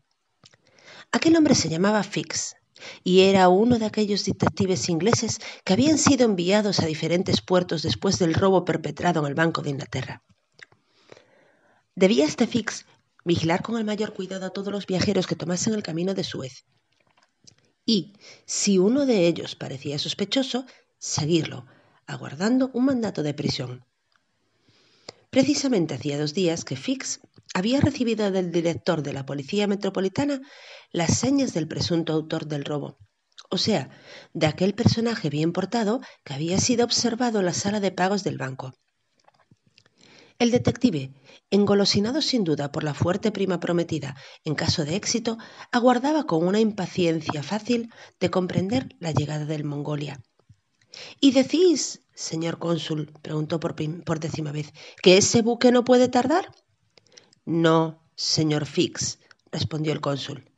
Aquel 1.11 1.35
hombre 1.35 1.55
se 1.55 1.67
llamaba 1.67 2.03
Fix 2.03 2.55
y 3.03 3.23
era 3.23 3.49
uno 3.49 3.77
de 3.77 3.85
aquellos 3.85 4.23
detectives 4.23 4.87
ingleses 4.87 5.39
que 5.65 5.73
habían 5.73 5.97
sido 5.97 6.23
enviados 6.23 6.79
a 6.79 6.85
diferentes 6.85 7.41
puertos 7.41 7.81
después 7.81 8.17
del 8.17 8.33
robo 8.33 8.63
perpetrado 8.63 9.19
en 9.19 9.25
el 9.27 9.35
Banco 9.35 9.61
de 9.61 9.71
Inglaterra. 9.71 10.23
Debía 11.95 12.23
este 12.23 12.47
Fix 12.47 12.85
vigilar 13.25 13.61
con 13.61 13.77
el 13.77 13.83
mayor 13.83 14.13
cuidado 14.13 14.45
a 14.45 14.51
todos 14.51 14.71
los 14.71 14.87
viajeros 14.87 15.27
que 15.27 15.35
tomasen 15.35 15.73
el 15.73 15.83
camino 15.83 16.13
de 16.13 16.23
Suez 16.23 16.63
y, 17.85 18.13
si 18.45 18.77
uno 18.77 19.05
de 19.05 19.27
ellos 19.27 19.55
parecía 19.55 19.99
sospechoso, 19.99 20.65
seguirlo, 20.97 21.65
aguardando 22.05 22.71
un 22.73 22.85
mandato 22.85 23.23
de 23.23 23.33
prisión. 23.33 23.85
Precisamente 25.29 25.95
hacía 25.95 26.19
dos 26.19 26.33
días 26.33 26.63
que 26.63 26.75
Fix 26.75 27.19
había 27.53 27.81
recibido 27.81 28.31
del 28.31 28.51
director 28.51 29.01
de 29.01 29.13
la 29.13 29.25
Policía 29.25 29.67
Metropolitana 29.67 30.41
las 30.91 31.17
señas 31.17 31.53
del 31.53 31.67
presunto 31.67 32.13
autor 32.13 32.45
del 32.45 32.65
robo, 32.65 32.97
o 33.49 33.57
sea, 33.57 33.89
de 34.33 34.47
aquel 34.47 34.73
personaje 34.73 35.29
bien 35.29 35.51
portado 35.51 36.01
que 36.23 36.33
había 36.33 36.59
sido 36.59 36.85
observado 36.85 37.39
en 37.39 37.45
la 37.45 37.53
sala 37.53 37.79
de 37.79 37.91
pagos 37.91 38.23
del 38.23 38.37
banco. 38.37 38.73
El 40.43 40.51
detective, 40.51 41.13
engolosinado 41.51 42.21
sin 42.21 42.43
duda 42.43 42.69
por 42.69 42.83
la 42.83 42.93
fuerte 42.93 43.31
prima 43.31 43.61
prometida 43.61 44.17
en 44.43 44.55
caso 44.55 44.83
de 44.83 44.97
éxito, 44.97 45.37
aguardaba 45.71 46.25
con 46.25 46.45
una 46.45 46.59
impaciencia 46.59 47.41
fácil 47.43 47.93
de 48.19 48.29
comprender 48.29 48.89
la 48.99 49.13
llegada 49.13 49.45
del 49.45 49.63
Mongolia. 49.63 50.21
¿Y 51.21 51.31
decís, 51.31 52.01
señor 52.13 52.59
cónsul, 52.59 53.13
preguntó 53.21 53.61
por, 53.61 53.73
décima 54.19 54.51
vez, 54.51 54.73
que 55.01 55.15
ese 55.15 55.43
buque 55.43 55.71
no 55.71 55.85
puede 55.85 56.09
tardar? 56.09 56.53
No, 57.45 58.03
señor 58.17 58.65
Fix, 58.65 59.19
respondió 59.49 59.93
el 59.93 60.01
cónsul. 60.01 60.51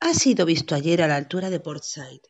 Ha 0.00 0.14
sido 0.14 0.46
visto 0.46 0.74
ayer 0.74 1.02
a 1.02 1.08
la 1.08 1.16
altura 1.16 1.50
de 1.50 1.60
Portside, 1.60 2.22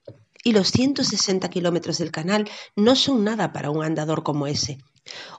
y 0.42 0.50
los 0.50 0.72
160 0.72 1.48
kilómetros 1.50 1.98
del 1.98 2.10
canal 2.10 2.50
no 2.74 2.96
son 2.96 3.22
nada 3.22 3.52
para 3.52 3.70
un 3.70 3.84
andador 3.84 4.24
como 4.24 4.48
ese. 4.48 4.78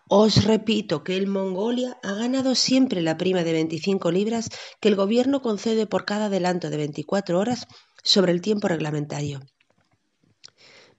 Os 0.07 0.45
repito 0.45 1.03
que 1.03 1.17
el 1.17 1.27
Mongolia 1.27 1.97
ha 2.01 2.13
ganado 2.13 2.55
siempre 2.55 3.01
la 3.01 3.17
prima 3.17 3.43
de 3.43 3.53
25 3.53 4.11
libras 4.11 4.49
que 4.79 4.87
el 4.87 4.95
gobierno 4.95 5.41
concede 5.41 5.85
por 5.85 6.05
cada 6.05 6.25
adelanto 6.25 6.69
de 6.69 6.77
24 6.77 7.37
horas 7.37 7.67
sobre 8.03 8.31
el 8.31 8.41
tiempo 8.41 8.67
reglamentario. 8.67 9.41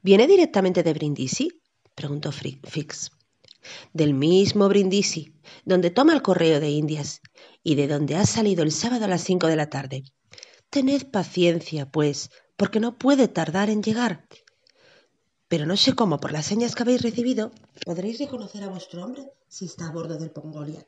¿Viene 0.03 0.27
directamente 0.27 0.83
de 0.83 0.93
Brindisi? 0.93 1.61
preguntó 1.95 2.31
Fix. 2.33 3.11
Del 3.93 4.15
mismo 4.15 4.69
Brindisi, 4.69 5.35
donde 5.65 5.91
toma 5.91 6.13
el 6.13 6.23
correo 6.23 6.61
de 6.61 6.71
Indias 6.71 7.21
y 7.63 7.75
de 7.75 7.89
donde 7.89 8.17
ha 8.17 8.25
salido 8.25 8.63
el 8.63 8.73
sábado 8.73 9.07
a 9.07 9.09
las 9.09 9.23
cinco 9.23 9.47
de 9.49 9.57
la 9.57 9.69
tarde. 9.69 10.05
Tened 10.71 11.11
paciencia, 11.11 11.91
pues, 11.91 12.31
porque 12.57 12.79
no 12.79 12.99
puede 12.99 13.27
tardar 13.29 13.71
en 13.71 13.83
llegar 13.83 14.27
pero 15.49 15.67
no 15.67 15.77
sé 15.77 15.95
cómo, 15.95 16.21
por 16.21 16.33
las 16.33 16.47
señas 16.47 16.75
que 16.75 16.83
habéis 16.83 17.03
recibido, 17.03 17.53
podréis 17.85 18.19
reconocer 18.19 18.63
a 18.65 18.69
vuestro 18.69 19.05
hombre 19.05 19.33
si 19.49 19.65
está 19.65 19.89
a 19.89 19.93
bordo 19.93 20.19
del 20.19 20.31
Pongolia. 20.31 20.87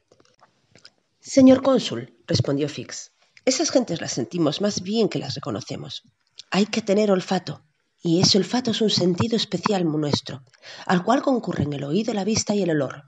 Señor 1.21 1.63
cónsul, 1.63 2.15
respondió 2.27 2.69
Fix, 2.69 3.13
esas 3.45 3.71
gentes 3.71 4.01
las 4.01 4.13
sentimos 4.13 4.61
más 4.61 4.83
bien 4.83 5.09
que 5.09 5.19
las 5.19 5.35
reconocemos. 5.35 6.03
Hay 6.51 6.67
que 6.67 6.83
tener 6.83 7.11
olfato, 7.11 7.63
y 8.03 8.21
ese 8.21 8.39
olfato 8.39 8.71
es 8.71 8.81
un 8.81 8.91
sentido 8.91 9.37
especial 9.37 9.85
nuestro, 9.85 10.43
al 10.87 11.05
cual 11.05 11.23
concurren 11.23 11.73
el 11.73 11.85
oído, 11.85 12.13
la 12.13 12.25
vista 12.25 12.55
y 12.55 12.63
el 12.63 12.71
olor. 12.71 13.05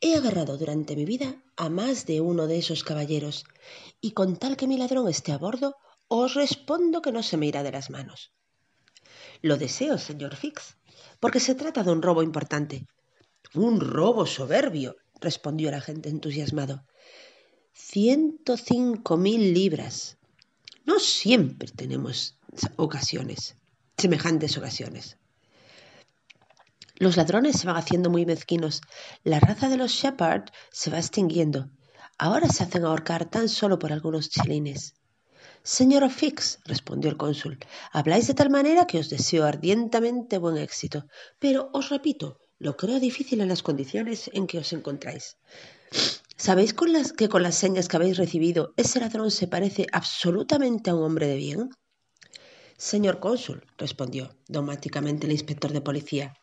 He 0.00 0.14
agarrado 0.16 0.58
durante 0.58 0.96
mi 0.96 1.04
vida 1.04 1.36
a 1.56 1.68
más 1.68 2.06
de 2.06 2.20
uno 2.20 2.46
de 2.46 2.58
esos 2.58 2.84
caballeros, 2.84 3.44
y 4.00 4.12
con 4.12 4.36
tal 4.36 4.56
que 4.56 4.66
mi 4.66 4.76
ladrón 4.76 5.08
esté 5.08 5.32
a 5.32 5.38
bordo, 5.38 5.76
os 6.08 6.34
respondo 6.34 7.02
que 7.02 7.12
no 7.12 7.22
se 7.22 7.36
me 7.36 7.46
irá 7.46 7.62
de 7.62 7.72
las 7.72 7.88
manos. 7.90 8.32
Lo 9.42 9.56
deseo, 9.56 9.98
señor 9.98 10.36
Fix, 10.36 10.76
porque 11.20 11.40
se 11.40 11.54
trata 11.54 11.82
de 11.82 11.90
un 11.90 12.02
robo 12.02 12.22
importante. 12.22 12.86
Un 13.54 13.80
robo 13.80 14.26
soberbio, 14.26 14.96
respondió 15.20 15.68
el 15.68 15.74
agente 15.74 16.08
entusiasmado. 16.08 16.84
Ciento 17.72 18.56
cinco 18.56 19.16
mil 19.16 19.52
libras. 19.52 20.18
No 20.84 20.98
siempre 20.98 21.68
tenemos 21.70 22.38
ocasiones, 22.76 23.56
semejantes 23.96 24.56
ocasiones. 24.56 25.18
Los 26.98 27.16
ladrones 27.16 27.58
se 27.58 27.66
van 27.66 27.76
haciendo 27.76 28.08
muy 28.08 28.24
mezquinos. 28.24 28.80
La 29.22 29.38
raza 29.38 29.68
de 29.68 29.76
los 29.76 29.92
Shepherd 29.92 30.44
se 30.70 30.90
va 30.90 30.98
extinguiendo. 30.98 31.68
Ahora 32.18 32.48
se 32.48 32.64
hacen 32.64 32.84
ahorcar 32.84 33.26
tan 33.28 33.50
solo 33.50 33.78
por 33.78 33.92
algunos 33.92 34.30
chelines. 34.30 34.94
Señor 35.66 36.08
Fix, 36.10 36.60
respondió 36.64 37.10
el 37.10 37.16
cónsul, 37.16 37.58
habláis 37.90 38.28
de 38.28 38.34
tal 38.34 38.50
manera 38.50 38.86
que 38.86 39.00
os 39.00 39.10
deseo 39.10 39.44
ardientemente 39.44 40.38
buen 40.38 40.58
éxito. 40.58 40.98
Pero 41.40 41.70
os 41.72 41.88
repito, 41.88 42.38
lo 42.60 42.76
creo 42.76 43.00
difícil 43.00 43.40
en 43.40 43.48
las 43.48 43.64
condiciones 43.64 44.30
en 44.32 44.46
que 44.46 44.58
os 44.58 44.72
encontráis. 44.72 45.38
¿Sabéis 46.36 46.72
con 46.72 46.92
las, 46.92 47.12
que 47.12 47.28
con 47.28 47.42
las 47.42 47.56
señas 47.56 47.88
que 47.88 47.96
habéis 47.96 48.16
recibido 48.16 48.74
ese 48.76 49.00
ladrón 49.00 49.32
se 49.32 49.48
parece 49.48 49.88
absolutamente 49.90 50.90
a 50.90 50.94
un 50.94 51.02
hombre 51.02 51.26
de 51.26 51.36
bien? 51.36 51.70
Señor 52.76 53.18
cónsul, 53.18 53.66
respondió 53.76 54.36
dogmáticamente 54.46 55.26
el 55.26 55.32
inspector 55.32 55.72
de 55.72 55.80
policía, 55.80 56.34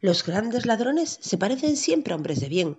los 0.00 0.24
grandes 0.24 0.64
ladrones 0.64 1.18
se 1.20 1.38
parecen 1.38 1.76
siempre 1.76 2.12
a 2.12 2.16
hombres 2.16 2.38
de 2.40 2.48
bien, 2.48 2.78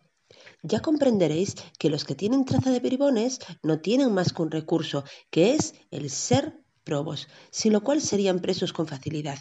ya 0.64 0.82
comprenderéis 0.82 1.56
que 1.78 1.90
los 1.90 2.04
que 2.06 2.16
tienen 2.16 2.46
traza 2.46 2.72
de 2.72 2.80
bribones 2.80 3.40
no 3.64 3.80
tienen 3.80 4.14
más 4.14 4.34
que 4.34 4.42
un 4.42 4.52
recurso, 4.52 5.04
que 5.30 5.54
es 5.54 5.74
el 5.92 6.10
ser 6.10 6.64
probos, 6.84 7.28
sin 7.52 7.74
lo 7.74 7.82
cual 7.82 8.02
serían 8.02 8.40
presos 8.40 8.74
con 8.74 8.88
facilidad. 8.88 9.40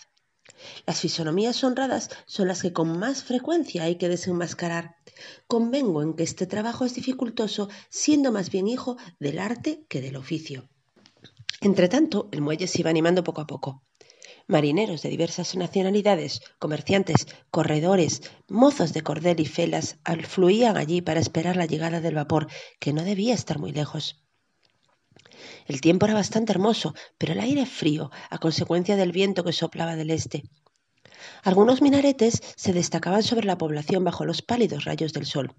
Las 0.87 1.01
fisonomías 1.01 1.63
honradas 1.63 2.11
son 2.27 2.49
las 2.49 2.63
que 2.63 2.73
con 2.73 2.99
más 2.99 3.23
frecuencia 3.23 3.85
hay 3.85 3.97
que 3.97 4.09
desenmascarar. 4.09 4.97
Convengo 5.47 6.03
en 6.03 6.15
que 6.15 6.23
este 6.23 6.47
trabajo 6.47 6.85
es 6.85 6.95
dificultoso, 6.95 7.69
siendo 7.91 8.33
más 8.33 8.51
bien 8.51 8.67
hijo 8.67 8.97
del 9.19 9.39
arte 9.39 9.85
que 9.89 10.01
del 10.01 10.17
oficio. 10.17 10.69
Entretanto, 11.61 12.29
el 12.33 12.41
muelle 12.41 12.67
se 12.67 12.81
iba 12.81 12.91
animando 12.91 13.25
poco 13.25 13.41
a 13.41 13.47
poco. 13.47 13.83
Marineros 14.51 15.03
de 15.03 15.11
diversas 15.11 15.57
nacionalidades, 15.57 16.41
comerciantes, 16.59 17.27
corredores, 17.51 18.23
mozos 18.49 18.95
de 18.95 19.03
cordel 19.03 19.41
y 19.41 19.45
felas 19.45 19.99
afluían 20.05 20.79
allí 20.79 21.03
para 21.03 21.21
esperar 21.21 21.57
la 21.57 21.67
llegada 21.67 22.01
del 22.01 22.15
vapor, 22.15 22.49
que 22.81 22.95
no 22.95 23.05
debía 23.05 23.35
estar 23.35 23.59
muy 23.59 23.73
lejos. 23.73 24.25
El 25.67 25.83
tiempo 25.83 26.07
era 26.07 26.15
bastante 26.15 26.53
hermoso, 26.53 26.95
pero 27.19 27.35
el 27.35 27.41
aire 27.41 27.67
frío, 27.67 28.11
a 28.31 28.39
consecuencia 28.39 28.97
del 28.97 29.13
viento 29.13 29.45
que 29.45 29.53
soplaba 29.53 29.97
del 29.97 30.11
este. 30.11 30.45
Algunos 31.43 31.83
minaretes 31.83 32.41
se 32.57 32.73
destacaban 32.73 33.23
sobre 33.23 33.47
la 33.47 33.59
población 33.59 34.03
bajo 34.03 34.25
los 34.25 34.41
pálidos 34.41 34.87
rayos 34.87 35.13
del 35.13 35.27
sol. 35.27 35.55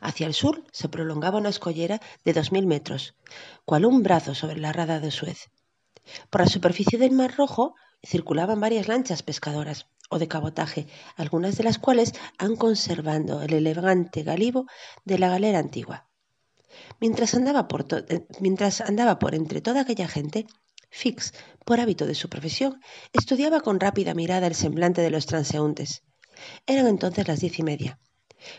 Hacia 0.00 0.28
el 0.28 0.34
sur 0.34 0.62
se 0.70 0.88
prolongaba 0.88 1.38
una 1.38 1.48
escollera 1.48 2.00
de 2.24 2.32
dos 2.32 2.52
mil 2.52 2.66
metros, 2.66 3.16
cual 3.64 3.86
un 3.86 4.04
brazo 4.04 4.36
sobre 4.36 4.60
la 4.60 4.72
rada 4.72 5.00
de 5.00 5.10
Suez. 5.10 5.50
Por 6.30 6.40
la 6.40 6.48
superficie 6.48 6.98
del 6.98 7.12
Mar 7.12 7.34
Rojo 7.36 7.74
circulaban 8.02 8.60
varias 8.60 8.88
lanchas 8.88 9.22
pescadoras 9.22 9.86
o 10.10 10.18
de 10.18 10.28
cabotaje, 10.28 10.86
algunas 11.16 11.56
de 11.56 11.64
las 11.64 11.78
cuales 11.78 12.12
han 12.38 12.56
conservado 12.56 13.42
el 13.42 13.52
elegante 13.54 14.22
galibo 14.22 14.66
de 15.04 15.18
la 15.18 15.28
galera 15.28 15.58
antigua. 15.58 16.08
Mientras 17.00 17.34
andaba 17.34 17.68
por, 17.68 17.86
eh, 17.90 18.26
mientras 18.40 18.80
andaba 18.80 19.18
por 19.18 19.34
entre 19.34 19.60
toda 19.60 19.82
aquella 19.82 20.08
gente, 20.08 20.46
Fix, 20.90 21.34
por 21.64 21.80
hábito 21.80 22.06
de 22.06 22.14
su 22.14 22.28
profesión, 22.28 22.80
estudiaba 23.12 23.60
con 23.60 23.80
rápida 23.80 24.14
mirada 24.14 24.46
el 24.46 24.54
semblante 24.54 25.02
de 25.02 25.10
los 25.10 25.26
transeúntes. 25.26 26.02
Eran 26.66 26.86
entonces 26.86 27.26
las 27.26 27.40
diez 27.40 27.58
y 27.58 27.62
media. 27.62 27.98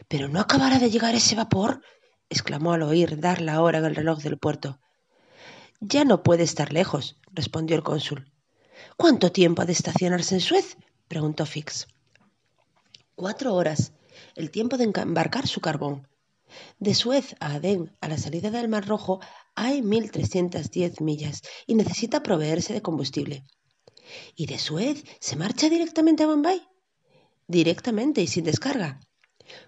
Pero 0.08 0.28
no 0.28 0.40
acabará 0.40 0.80
de 0.80 0.90
llegar 0.90 1.16
ese 1.16 1.36
vapor, 1.36 1.82
exclamó 2.30 2.74
al 2.74 2.84
oír 2.84 3.20
dar 3.20 3.42
la 3.42 3.62
hora 3.62 3.80
en 3.80 3.86
el 3.86 3.96
reloj 3.96 4.22
del 4.22 4.38
puerto. 4.38 4.80
Ya 5.80 6.06
no 6.06 6.24
puede 6.24 6.44
estar 6.44 6.74
lejos, 6.74 7.18
respondió 7.32 7.76
el 7.76 7.84
cónsul. 7.84 8.32
¿Cuánto 8.96 9.32
tiempo 9.32 9.62
ha 9.62 9.66
de 9.66 9.74
estacionarse 9.74 10.36
en 10.36 10.42
Suez? 10.42 10.78
preguntó 11.08 11.46
Fix. 11.46 11.88
Cuatro 13.16 13.54
horas, 13.54 13.94
el 14.36 14.50
tiempo 14.50 14.78
de 14.78 14.86
embarcar 14.86 15.48
su 15.48 15.62
carbón. 15.62 16.08
De 16.80 16.96
Suez 16.96 17.36
a 17.40 17.56
Adén, 17.56 17.96
a 18.02 18.08
la 18.08 18.18
salida 18.18 18.50
del 18.50 18.70
Mar 18.70 18.88
Rojo, 18.88 19.20
hay 19.54 19.82
mil 19.82 20.12
trescientas 20.12 20.72
diez 20.72 21.02
millas 21.02 21.42
y 21.68 21.76
necesita 21.76 22.24
proveerse 22.24 22.74
de 22.74 22.82
combustible. 22.82 23.44
¿Y 24.36 24.46
de 24.48 24.58
Suez 24.58 25.04
se 25.20 25.36
marcha 25.36 25.70
directamente 25.70 26.24
a 26.24 26.28
Bombay? 26.28 26.62
Directamente 27.48 28.22
y 28.22 28.28
sin 28.28 28.46
descarga. 28.46 29.00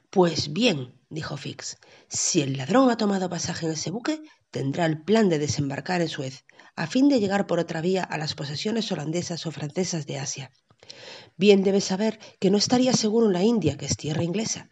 Pues 0.09 0.53
bien, 0.53 0.99
dijo 1.09 1.37
Fix, 1.37 1.77
si 2.07 2.41
el 2.41 2.57
ladrón 2.57 2.89
ha 2.89 2.97
tomado 2.97 3.29
pasaje 3.29 3.65
en 3.65 3.73
ese 3.73 3.91
buque, 3.91 4.21
tendrá 4.51 4.85
el 4.85 5.01
plan 5.01 5.29
de 5.29 5.39
desembarcar 5.39 6.01
en 6.01 6.09
Suez, 6.09 6.45
a 6.75 6.87
fin 6.87 7.09
de 7.09 7.19
llegar 7.19 7.47
por 7.47 7.59
otra 7.59 7.81
vía 7.81 8.03
a 8.03 8.17
las 8.17 8.33
posesiones 8.33 8.91
holandesas 8.91 9.45
o 9.45 9.51
francesas 9.51 10.05
de 10.05 10.17
Asia. 10.17 10.51
Bien 11.37 11.63
debe 11.63 11.81
saber 11.81 12.19
que 12.39 12.49
no 12.49 12.57
estaría 12.57 12.93
seguro 12.93 13.27
en 13.27 13.33
la 13.33 13.43
India, 13.43 13.77
que 13.77 13.85
es 13.85 13.97
tierra 13.97 14.23
inglesa. 14.23 14.69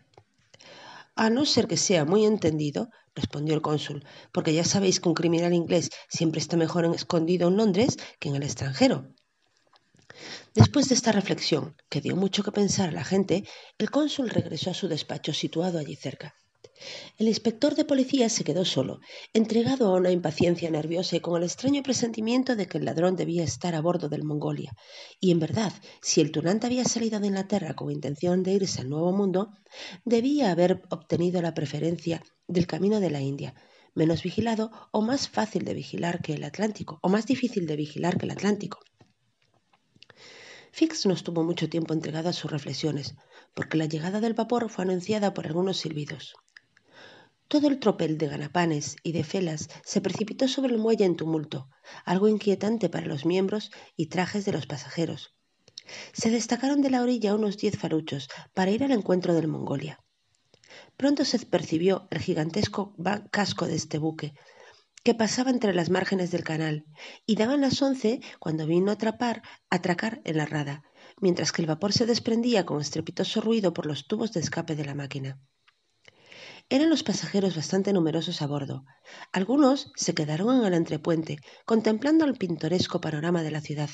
A 1.16 1.30
no 1.30 1.46
ser 1.46 1.68
que 1.68 1.78
sea 1.78 2.06
muy 2.06 2.26
entendido, 2.26 2.90
respondió 3.16 3.56
el 3.56 3.62
cónsul, 3.62 4.06
porque 4.32 4.54
ya 4.54 4.64
sabéis 4.64 5.00
que 5.00 5.10
un 5.10 5.16
criminal 5.16 5.54
inglés 5.54 5.90
siempre 6.08 6.40
está 6.40 6.58
mejor 6.58 6.86
escondido 6.94 7.48
en 7.48 7.58
Londres 7.58 7.98
que 8.20 8.30
en 8.30 8.36
el 8.36 8.44
extranjero. 8.44 9.08
Después 10.54 10.90
de 10.90 10.96
esta 10.96 11.12
reflexión, 11.12 11.76
que 11.90 12.02
dio 12.02 12.16
mucho 12.16 12.44
que 12.44 12.52
pensar 12.52 12.90
a 12.90 12.92
la 12.92 13.04
gente, 13.04 13.44
el 13.78 13.92
cónsul 13.92 14.30
regresó 14.30 14.72
a 14.72 14.74
su 14.74 14.88
despacho 14.88 15.34
situado 15.34 15.80
allí 15.80 15.96
cerca. 15.96 16.36
El 17.18 17.28
inspector 17.28 17.76
de 17.76 17.86
policía 17.86 18.30
se 18.30 18.44
quedó 18.44 18.66
solo, 18.66 19.00
entregado 19.34 19.88
a 19.88 19.98
una 19.98 20.12
impaciencia 20.12 20.70
nerviosa 20.70 21.16
y 21.16 21.20
con 21.20 21.38
el 21.38 21.44
extraño 21.44 21.82
presentimiento 21.84 22.56
de 22.56 22.68
que 22.68 22.78
el 22.78 22.86
ladrón 22.86 23.16
debía 23.16 23.44
estar 23.44 23.76
a 23.76 23.82
bordo 23.82 24.10
del 24.10 24.24
Mongolia. 24.24 24.74
Y 25.20 25.32
en 25.32 25.40
verdad, 25.40 25.74
si 26.02 26.22
el 26.22 26.32
tunante 26.32 26.68
había 26.68 26.86
salido 26.86 27.20
de 27.20 27.28
Inglaterra 27.28 27.76
con 27.76 27.92
intención 27.92 28.44
de 28.44 28.54
irse 28.54 28.82
al 28.82 28.90
Nuevo 28.90 29.12
Mundo, 29.12 29.52
debía 30.06 30.52
haber 30.52 30.84
obtenido 30.90 31.42
la 31.42 31.54
preferencia 31.54 32.22
del 32.48 32.68
camino 32.68 33.00
de 33.00 33.10
la 33.10 33.22
India, 33.22 33.56
menos 33.96 34.22
vigilado 34.22 34.72
o 34.92 35.02
más 35.02 35.28
fácil 35.28 35.66
de 35.66 35.74
vigilar 35.74 36.22
que 36.22 36.34
el 36.34 36.44
Atlántico, 36.44 37.00
o 37.02 37.10
más 37.10 37.26
difícil 37.26 37.66
de 37.66 37.76
vigilar 37.76 38.18
que 38.18 38.26
el 38.26 38.32
Atlántico. 38.32 38.80
Fix 40.72 41.08
no 41.08 41.14
estuvo 41.16 41.44
mucho 41.44 41.70
tiempo 41.70 41.96
entregado 41.96 42.30
a 42.30 42.34
sus 42.34 42.52
reflexiones, 42.52 43.16
porque 43.56 43.78
la 43.78 43.88
llegada 43.88 44.22
del 44.22 44.36
vapor 44.36 44.70
fue 44.70 44.84
anunciada 44.84 45.34
por 45.34 45.48
algunos 45.48 45.78
silbidos. 45.78 46.36
Todo 47.48 47.70
el 47.70 47.80
tropel 47.80 48.18
de 48.18 48.28
ganapanes 48.28 48.98
y 49.04 49.14
de 49.14 49.24
felas 49.24 49.70
se 49.86 50.02
precipitó 50.02 50.50
sobre 50.50 50.74
el 50.74 50.80
muelle 50.80 51.06
en 51.06 51.16
tumulto, 51.16 51.70
algo 52.04 52.28
inquietante 52.28 52.90
para 52.90 53.08
los 53.08 53.26
miembros 53.26 53.72
y 53.96 54.08
trajes 54.08 54.44
de 54.44 54.52
los 54.52 54.68
pasajeros. 54.68 55.34
Se 56.12 56.30
destacaron 56.30 56.82
de 56.82 56.90
la 56.90 57.02
orilla 57.02 57.36
unos 57.36 57.58
diez 57.58 57.78
faruchos 57.78 58.28
para 58.54 58.72
ir 58.72 58.84
al 58.84 58.92
encuentro 58.92 59.34
del 59.34 59.48
Mongolia. 59.48 60.04
Pronto 60.98 61.24
se 61.24 61.40
percibió 61.40 62.08
el 62.12 62.20
gigantesco 62.20 62.94
casco 63.32 63.66
de 63.66 63.76
este 63.76 63.98
buque, 63.98 64.34
que 65.04 65.16
pasaba 65.16 65.50
entre 65.50 65.74
las 65.74 65.90
márgenes 65.90 66.32
del 66.32 66.44
canal, 66.44 66.84
y 67.26 67.36
daban 67.36 67.62
las 67.62 67.82
once 67.82 68.20
cuando 68.40 68.68
vino 68.68 68.92
a 68.92 68.96
atrapar, 68.96 69.42
atracar 69.70 70.22
en 70.26 70.36
la 70.36 70.46
rada, 70.46 70.84
mientras 71.22 71.54
que 71.54 71.62
el 71.62 71.68
vapor 71.68 71.94
se 71.94 72.06
desprendía 72.06 72.66
con 72.66 72.82
estrepitoso 72.82 73.40
ruido 73.40 73.74
por 73.74 73.86
los 73.86 74.06
tubos 74.06 74.34
de 74.34 74.42
escape 74.42 74.76
de 74.76 74.84
la 74.84 74.96
máquina. 74.96 75.40
Eran 76.70 76.90
los 76.90 77.04
pasajeros 77.04 77.56
bastante 77.56 77.94
numerosos 77.94 78.42
a 78.42 78.48
bordo. 78.48 78.84
Algunos 79.32 79.92
se 79.96 80.14
quedaron 80.14 80.60
en 80.60 80.66
el 80.66 80.74
entrepuente, 80.74 81.38
contemplando 81.66 82.26
el 82.26 82.38
pintoresco 82.38 83.00
panorama 83.00 83.42
de 83.42 83.52
la 83.52 83.62
ciudad, 83.62 83.90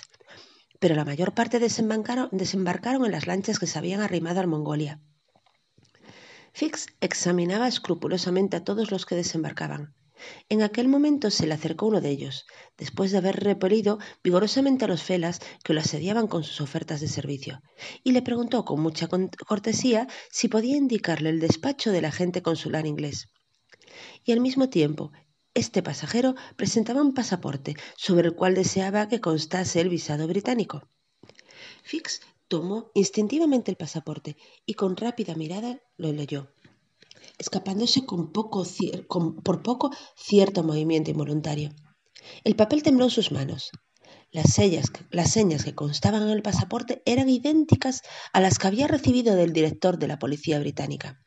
pero 0.79 0.95
la 0.95 1.05
mayor 1.05 1.35
parte 1.35 1.59
desembarcaron, 1.59 2.29
desembarcaron 2.31 3.05
en 3.05 3.11
las 3.11 3.27
lanchas 3.27 3.59
que 3.59 3.67
se 3.67 3.77
habían 3.77 4.01
arrimado 4.01 4.39
al 4.39 4.47
Mongolia. 4.47 4.99
Fix 6.51 6.87
examinaba 6.99 7.67
escrupulosamente 7.67 8.57
a 8.57 8.63
todos 8.63 8.89
los 8.91 9.05
que 9.05 9.15
desembarcaban. 9.15 9.93
En 10.49 10.61
aquel 10.61 10.87
momento 10.87 11.29
se 11.31 11.47
le 11.47 11.53
acercó 11.53 11.87
uno 11.87 12.01
de 12.01 12.09
ellos, 12.09 12.45
después 12.77 13.11
de 13.11 13.17
haber 13.17 13.43
repelido 13.43 13.99
vigorosamente 14.23 14.85
a 14.85 14.87
los 14.87 15.03
felas 15.03 15.39
que 15.63 15.73
lo 15.73 15.79
asediaban 15.79 16.27
con 16.27 16.43
sus 16.43 16.61
ofertas 16.61 17.01
de 17.01 17.07
servicio, 17.07 17.61
y 18.03 18.11
le 18.11 18.21
preguntó 18.21 18.65
con 18.65 18.81
mucha 18.81 19.07
cortesía 19.07 20.07
si 20.31 20.47
podía 20.47 20.77
indicarle 20.77 21.29
el 21.29 21.39
despacho 21.39 21.91
del 21.91 22.05
agente 22.05 22.41
consular 22.41 22.85
inglés. 22.85 23.27
Y 24.23 24.31
al 24.31 24.39
mismo 24.39 24.69
tiempo, 24.69 25.11
este 25.53 25.83
pasajero 25.83 26.35
presentaba 26.55 27.01
un 27.01 27.13
pasaporte 27.13 27.75
sobre 27.95 28.27
el 28.27 28.35
cual 28.35 28.55
deseaba 28.55 29.07
que 29.07 29.21
constase 29.21 29.81
el 29.81 29.89
visado 29.89 30.27
británico. 30.27 30.87
Fix 31.83 32.21
tomó 32.47 32.91
instintivamente 32.93 33.71
el 33.71 33.77
pasaporte 33.77 34.35
y 34.65 34.73
con 34.73 34.97
rápida 34.97 35.35
mirada 35.35 35.79
lo 35.97 36.11
leyó 36.11 36.49
escapándose 37.37 38.05
con 38.05 38.31
poco, 38.31 38.65
por 39.43 39.63
poco 39.63 39.91
cierto 40.15 40.63
movimiento 40.63 41.11
involuntario. 41.11 41.71
El 42.43 42.55
papel 42.55 42.83
tembló 42.83 43.05
en 43.05 43.11
sus 43.11 43.31
manos. 43.31 43.71
Las, 44.31 44.59
las 45.11 45.31
señas 45.31 45.63
que 45.63 45.75
constaban 45.75 46.23
en 46.23 46.29
el 46.29 46.41
pasaporte 46.41 47.03
eran 47.05 47.29
idénticas 47.29 48.01
a 48.31 48.39
las 48.39 48.57
que 48.57 48.67
había 48.67 48.87
recibido 48.87 49.35
del 49.35 49.53
director 49.53 49.99
de 49.99 50.07
la 50.07 50.19
policía 50.19 50.59
británica. 50.59 51.21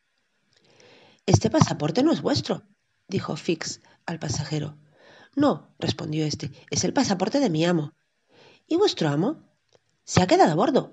Este 1.24 1.50
pasaporte 1.50 2.02
no 2.02 2.12
es 2.12 2.22
vuestro, 2.22 2.62
dijo 3.08 3.36
Fix 3.36 3.80
al 4.06 4.18
pasajero. 4.18 4.78
No, 5.34 5.74
respondió 5.78 6.24
éste, 6.24 6.50
es 6.70 6.84
el 6.84 6.92
pasaporte 6.92 7.40
de 7.40 7.50
mi 7.50 7.64
amo. 7.64 7.92
¿Y 8.66 8.76
vuestro 8.76 9.08
amo? 9.08 9.42
Se 10.04 10.22
ha 10.22 10.26
quedado 10.26 10.52
a 10.52 10.56
bordo. 10.56 10.92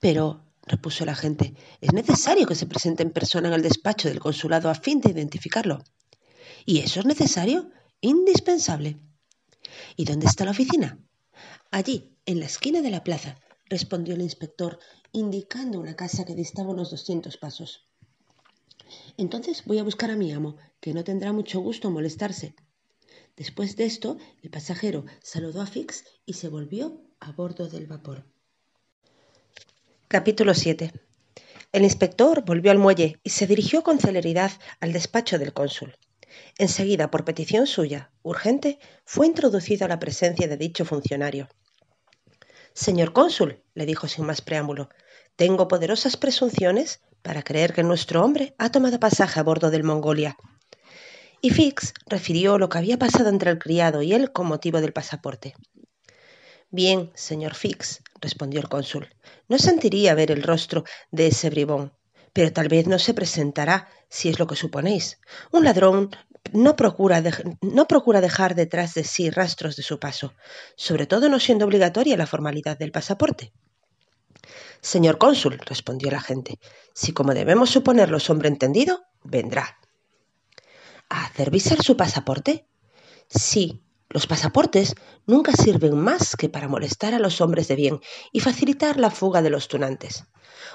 Pero 0.00 0.44
repuso 0.66 1.04
el 1.04 1.10
agente, 1.10 1.54
es 1.80 1.92
necesario 1.92 2.46
que 2.46 2.54
se 2.54 2.66
presente 2.66 3.02
en 3.02 3.10
persona 3.10 3.48
en 3.48 3.54
el 3.54 3.62
despacho 3.62 4.08
del 4.08 4.20
consulado 4.20 4.70
a 4.70 4.74
fin 4.74 5.00
de 5.00 5.10
identificarlo. 5.10 5.82
¿Y 6.64 6.78
eso 6.78 7.00
es 7.00 7.06
necesario? 7.06 7.70
Indispensable. 8.00 8.98
¿Y 9.96 10.04
dónde 10.04 10.26
está 10.26 10.44
la 10.44 10.52
oficina? 10.52 10.98
Allí, 11.70 12.16
en 12.26 12.40
la 12.40 12.46
esquina 12.46 12.80
de 12.80 12.90
la 12.90 13.02
plaza, 13.02 13.38
respondió 13.68 14.14
el 14.14 14.22
inspector, 14.22 14.78
indicando 15.12 15.80
una 15.80 15.96
casa 15.96 16.24
que 16.24 16.34
distaba 16.34 16.70
unos 16.70 16.90
doscientos 16.90 17.36
pasos. 17.36 17.86
Entonces 19.16 19.64
voy 19.64 19.78
a 19.78 19.84
buscar 19.84 20.10
a 20.10 20.16
mi 20.16 20.32
amo, 20.32 20.56
que 20.80 20.94
no 20.94 21.04
tendrá 21.04 21.32
mucho 21.32 21.60
gusto 21.60 21.90
molestarse. 21.90 22.54
Después 23.36 23.76
de 23.76 23.86
esto, 23.86 24.18
el 24.42 24.50
pasajero 24.50 25.04
saludó 25.22 25.62
a 25.62 25.66
Fix 25.66 26.04
y 26.26 26.34
se 26.34 26.48
volvió 26.48 27.02
a 27.18 27.32
bordo 27.32 27.68
del 27.68 27.86
vapor. 27.86 28.31
Capítulo 30.12 30.52
7. 30.52 30.92
El 31.72 31.84
inspector 31.84 32.44
volvió 32.44 32.70
al 32.70 32.76
muelle 32.76 33.18
y 33.24 33.30
se 33.30 33.46
dirigió 33.46 33.82
con 33.82 33.98
celeridad 33.98 34.52
al 34.78 34.92
despacho 34.92 35.38
del 35.38 35.54
cónsul. 35.54 35.96
Enseguida, 36.58 37.10
por 37.10 37.24
petición 37.24 37.66
suya, 37.66 38.10
urgente, 38.22 38.78
fue 39.06 39.26
introducido 39.26 39.86
a 39.86 39.88
la 39.88 39.98
presencia 39.98 40.48
de 40.48 40.58
dicho 40.58 40.84
funcionario. 40.84 41.48
Señor 42.74 43.14
cónsul, 43.14 43.62
le 43.72 43.86
dijo 43.86 44.06
sin 44.06 44.26
más 44.26 44.42
preámbulo, 44.42 44.90
tengo 45.34 45.66
poderosas 45.66 46.18
presunciones 46.18 47.00
para 47.22 47.42
creer 47.42 47.72
que 47.72 47.82
nuestro 47.82 48.22
hombre 48.22 48.54
ha 48.58 48.70
tomado 48.70 49.00
pasaje 49.00 49.40
a 49.40 49.42
bordo 49.42 49.70
del 49.70 49.82
Mongolia. 49.82 50.36
Y 51.40 51.48
Fix 51.48 51.94
refirió 52.04 52.58
lo 52.58 52.68
que 52.68 52.76
había 52.76 52.98
pasado 52.98 53.30
entre 53.30 53.50
el 53.50 53.58
criado 53.58 54.02
y 54.02 54.12
él 54.12 54.30
con 54.30 54.46
motivo 54.46 54.82
del 54.82 54.92
pasaporte. 54.92 55.54
Bien, 56.70 57.10
señor 57.14 57.54
Fix, 57.54 58.01
respondió 58.22 58.60
el 58.60 58.68
cónsul, 58.68 59.08
no 59.48 59.58
sentiría 59.58 60.14
ver 60.14 60.30
el 60.30 60.42
rostro 60.42 60.84
de 61.10 61.26
ese 61.26 61.50
bribón, 61.50 61.92
pero 62.32 62.52
tal 62.52 62.68
vez 62.68 62.86
no 62.86 62.98
se 62.98 63.12
presentará, 63.12 63.88
si 64.08 64.30
es 64.30 64.38
lo 64.38 64.46
que 64.46 64.56
suponéis. 64.56 65.18
Un 65.50 65.64
ladrón 65.64 66.10
no 66.52 66.76
procura, 66.76 67.22
no 67.60 67.86
procura 67.86 68.20
dejar 68.20 68.54
detrás 68.54 68.94
de 68.94 69.04
sí 69.04 69.30
rastros 69.30 69.76
de 69.76 69.82
su 69.82 69.98
paso, 69.98 70.32
sobre 70.76 71.06
todo 71.06 71.28
no 71.28 71.38
siendo 71.38 71.66
obligatoria 71.66 72.16
la 72.16 72.26
formalidad 72.26 72.78
del 72.78 72.92
pasaporte. 72.92 73.52
Señor 74.80 75.18
cónsul, 75.18 75.58
respondió 75.58 76.08
el 76.08 76.16
agente, 76.16 76.58
si 76.94 77.12
como 77.12 77.34
debemos 77.34 77.70
suponerlo 77.70 78.16
es 78.16 78.30
hombre 78.30 78.48
entendido, 78.48 79.04
vendrá. 79.22 79.78
¿A 81.08 81.26
hacer 81.26 81.50
visar 81.50 81.82
su 81.82 81.96
pasaporte? 81.96 82.66
Sí, 83.28 83.82
los 84.12 84.26
pasaportes 84.26 84.94
nunca 85.26 85.52
sirven 85.52 85.96
más 85.98 86.36
que 86.36 86.48
para 86.48 86.68
molestar 86.68 87.14
a 87.14 87.18
los 87.18 87.40
hombres 87.40 87.66
de 87.68 87.76
bien 87.76 88.00
y 88.30 88.40
facilitar 88.40 88.98
la 88.98 89.10
fuga 89.10 89.40
de 89.40 89.50
los 89.50 89.68
tunantes. 89.68 90.24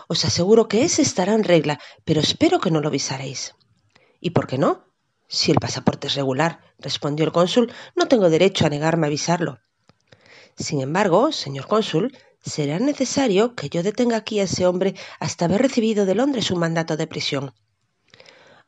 Os 0.08 0.26
aseguro 0.26 0.68
que 0.68 0.84
ese 0.84 1.04
estará 1.04 1.34
en 1.34 1.44
regla, 1.44 1.80
pero 2.04 2.20
espero 2.20 2.60
que 2.60 2.72
no 2.72 2.82
lo 2.82 2.90
visaréis. 2.90 3.56
¿Y 4.20 4.32
por 4.32 4.48
qué 4.48 4.58
no? 4.58 4.86
Si 5.28 5.52
el 5.52 5.60
pasaporte 5.60 6.08
es 6.08 6.16
regular, 6.16 6.62
respondió 6.80 7.26
el 7.26 7.32
cónsul, 7.32 7.72
no 7.96 8.08
tengo 8.08 8.30
derecho 8.30 8.66
a 8.66 8.70
negarme 8.70 9.08
a 9.08 9.12
visarlo. 9.12 9.60
Sin 10.58 10.82
embargo, 10.82 11.32
señor 11.32 11.68
cónsul, 11.68 12.18
será 12.44 12.80
necesario 12.80 13.54
que 13.54 13.70
yo 13.70 13.84
detenga 13.84 14.18
aquí 14.18 14.40
a 14.40 14.44
ese 14.44 14.66
hombre 14.66 14.96
hasta 15.20 15.46
haber 15.46 15.62
recibido 15.62 16.06
de 16.06 16.16
Londres 16.16 16.50
un 16.50 16.60
mandato 16.60 16.98
de 16.98 17.08
prisión. 17.08 17.54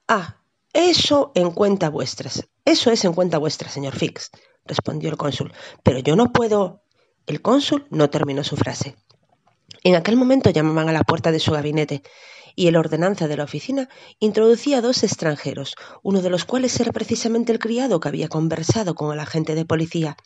Ah, 0.07 0.35
Eso 0.73 1.31
en 1.33 1.49
cuenta 1.51 1.89
vuestras. 1.89 2.47
Eso 2.65 2.91
es 2.91 3.03
en 3.03 3.13
cuenta 3.13 3.39
vuestra, 3.39 3.69
señor 3.69 3.95
Fix, 3.95 4.29
respondió 4.69 5.09
el 5.09 5.17
cónsul. 5.17 5.51
Pero 5.83 5.99
yo 5.99 6.15
no 6.15 6.31
puedo. 6.31 6.83
El 7.27 7.41
cónsul 7.41 7.85
no 7.89 8.09
terminó 8.09 8.45
su 8.45 8.55
frase. 8.55 8.95
En 9.83 9.95
aquel 9.95 10.15
momento 10.15 10.49
llamaban 10.49 10.87
a 10.87 10.93
la 10.93 11.03
puerta 11.03 11.31
de 11.31 11.39
su 11.39 11.51
gabinete 11.51 12.01
y 12.55 12.67
el 12.67 12.75
ordenanza 12.75 13.27
de 13.27 13.37
la 13.37 13.43
oficina 13.43 13.89
introducía 14.19 14.79
a 14.79 14.81
dos 14.81 15.03
extranjeros, 15.03 15.75
uno 16.03 16.21
de 16.21 16.29
los 16.29 16.45
cuales 16.45 16.79
era 16.79 16.91
precisamente 16.91 17.51
el 17.51 17.59
criado 17.59 17.99
que 17.99 18.07
había 18.07 18.27
conversado 18.27 18.95
con 18.95 19.13
el 19.13 19.19
agente 19.19 19.55
de 19.55 19.65
policía. 19.65 20.17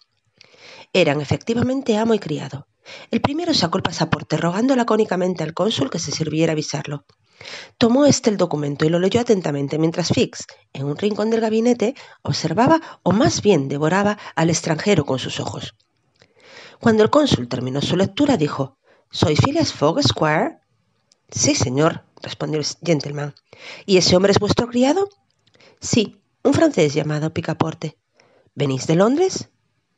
Eran 0.94 1.22
efectivamente 1.22 1.98
amo 1.98 2.14
y 2.14 2.20
criado. 2.20 2.68
El 3.12 3.22
primero 3.22 3.54
sacó 3.54 3.78
el 3.78 3.84
pasaporte 3.84 4.38
rogando 4.38 4.76
lacónicamente 4.76 5.44
al 5.44 5.54
cónsul 5.54 5.90
que 5.90 6.00
se 6.00 6.12
sirviera 6.12 6.54
avisarlo. 6.54 7.06
Tomó 7.78 8.06
este 8.06 8.30
el 8.30 8.38
documento 8.38 8.86
y 8.86 8.90
lo 8.90 9.00
leyó 9.00 9.22
atentamente 9.22 9.78
mientras 9.78 10.10
Fix, 10.10 10.46
en 10.74 10.86
un 10.86 10.98
rincón 10.98 11.30
del 11.30 11.42
gabinete, 11.42 11.96
observaba 12.22 12.82
o 13.04 13.12
más 13.12 13.42
bien 13.42 13.68
devoraba 13.68 14.18
al 14.36 14.50
extranjero 14.50 15.06
con 15.06 15.20
sus 15.20 15.40
ojos. 15.40 15.76
Cuando 16.80 17.04
el 17.04 17.10
cónsul 17.10 17.48
terminó 17.48 17.82
su 17.82 17.96
lectura, 17.96 18.38
dijo 18.38 18.78
¿Soy 19.12 19.36
Phileas 19.36 19.74
Fogg, 19.74 20.02
Squire? 20.04 20.58
Sí, 21.30 21.56
señor, 21.56 22.04
respondió 22.22 22.60
el 22.60 22.66
gentleman. 22.84 23.34
¿Y 23.86 23.98
ese 23.98 24.16
hombre 24.16 24.32
es 24.32 24.40
vuestro 24.40 24.68
criado? 24.68 25.10
Sí, 25.80 26.22
un 26.44 26.54
francés 26.54 26.94
llamado 26.94 27.34
Picaporte. 27.34 27.98
¿Venís 28.56 28.88
de 28.88 28.96
Londres? 28.96 29.50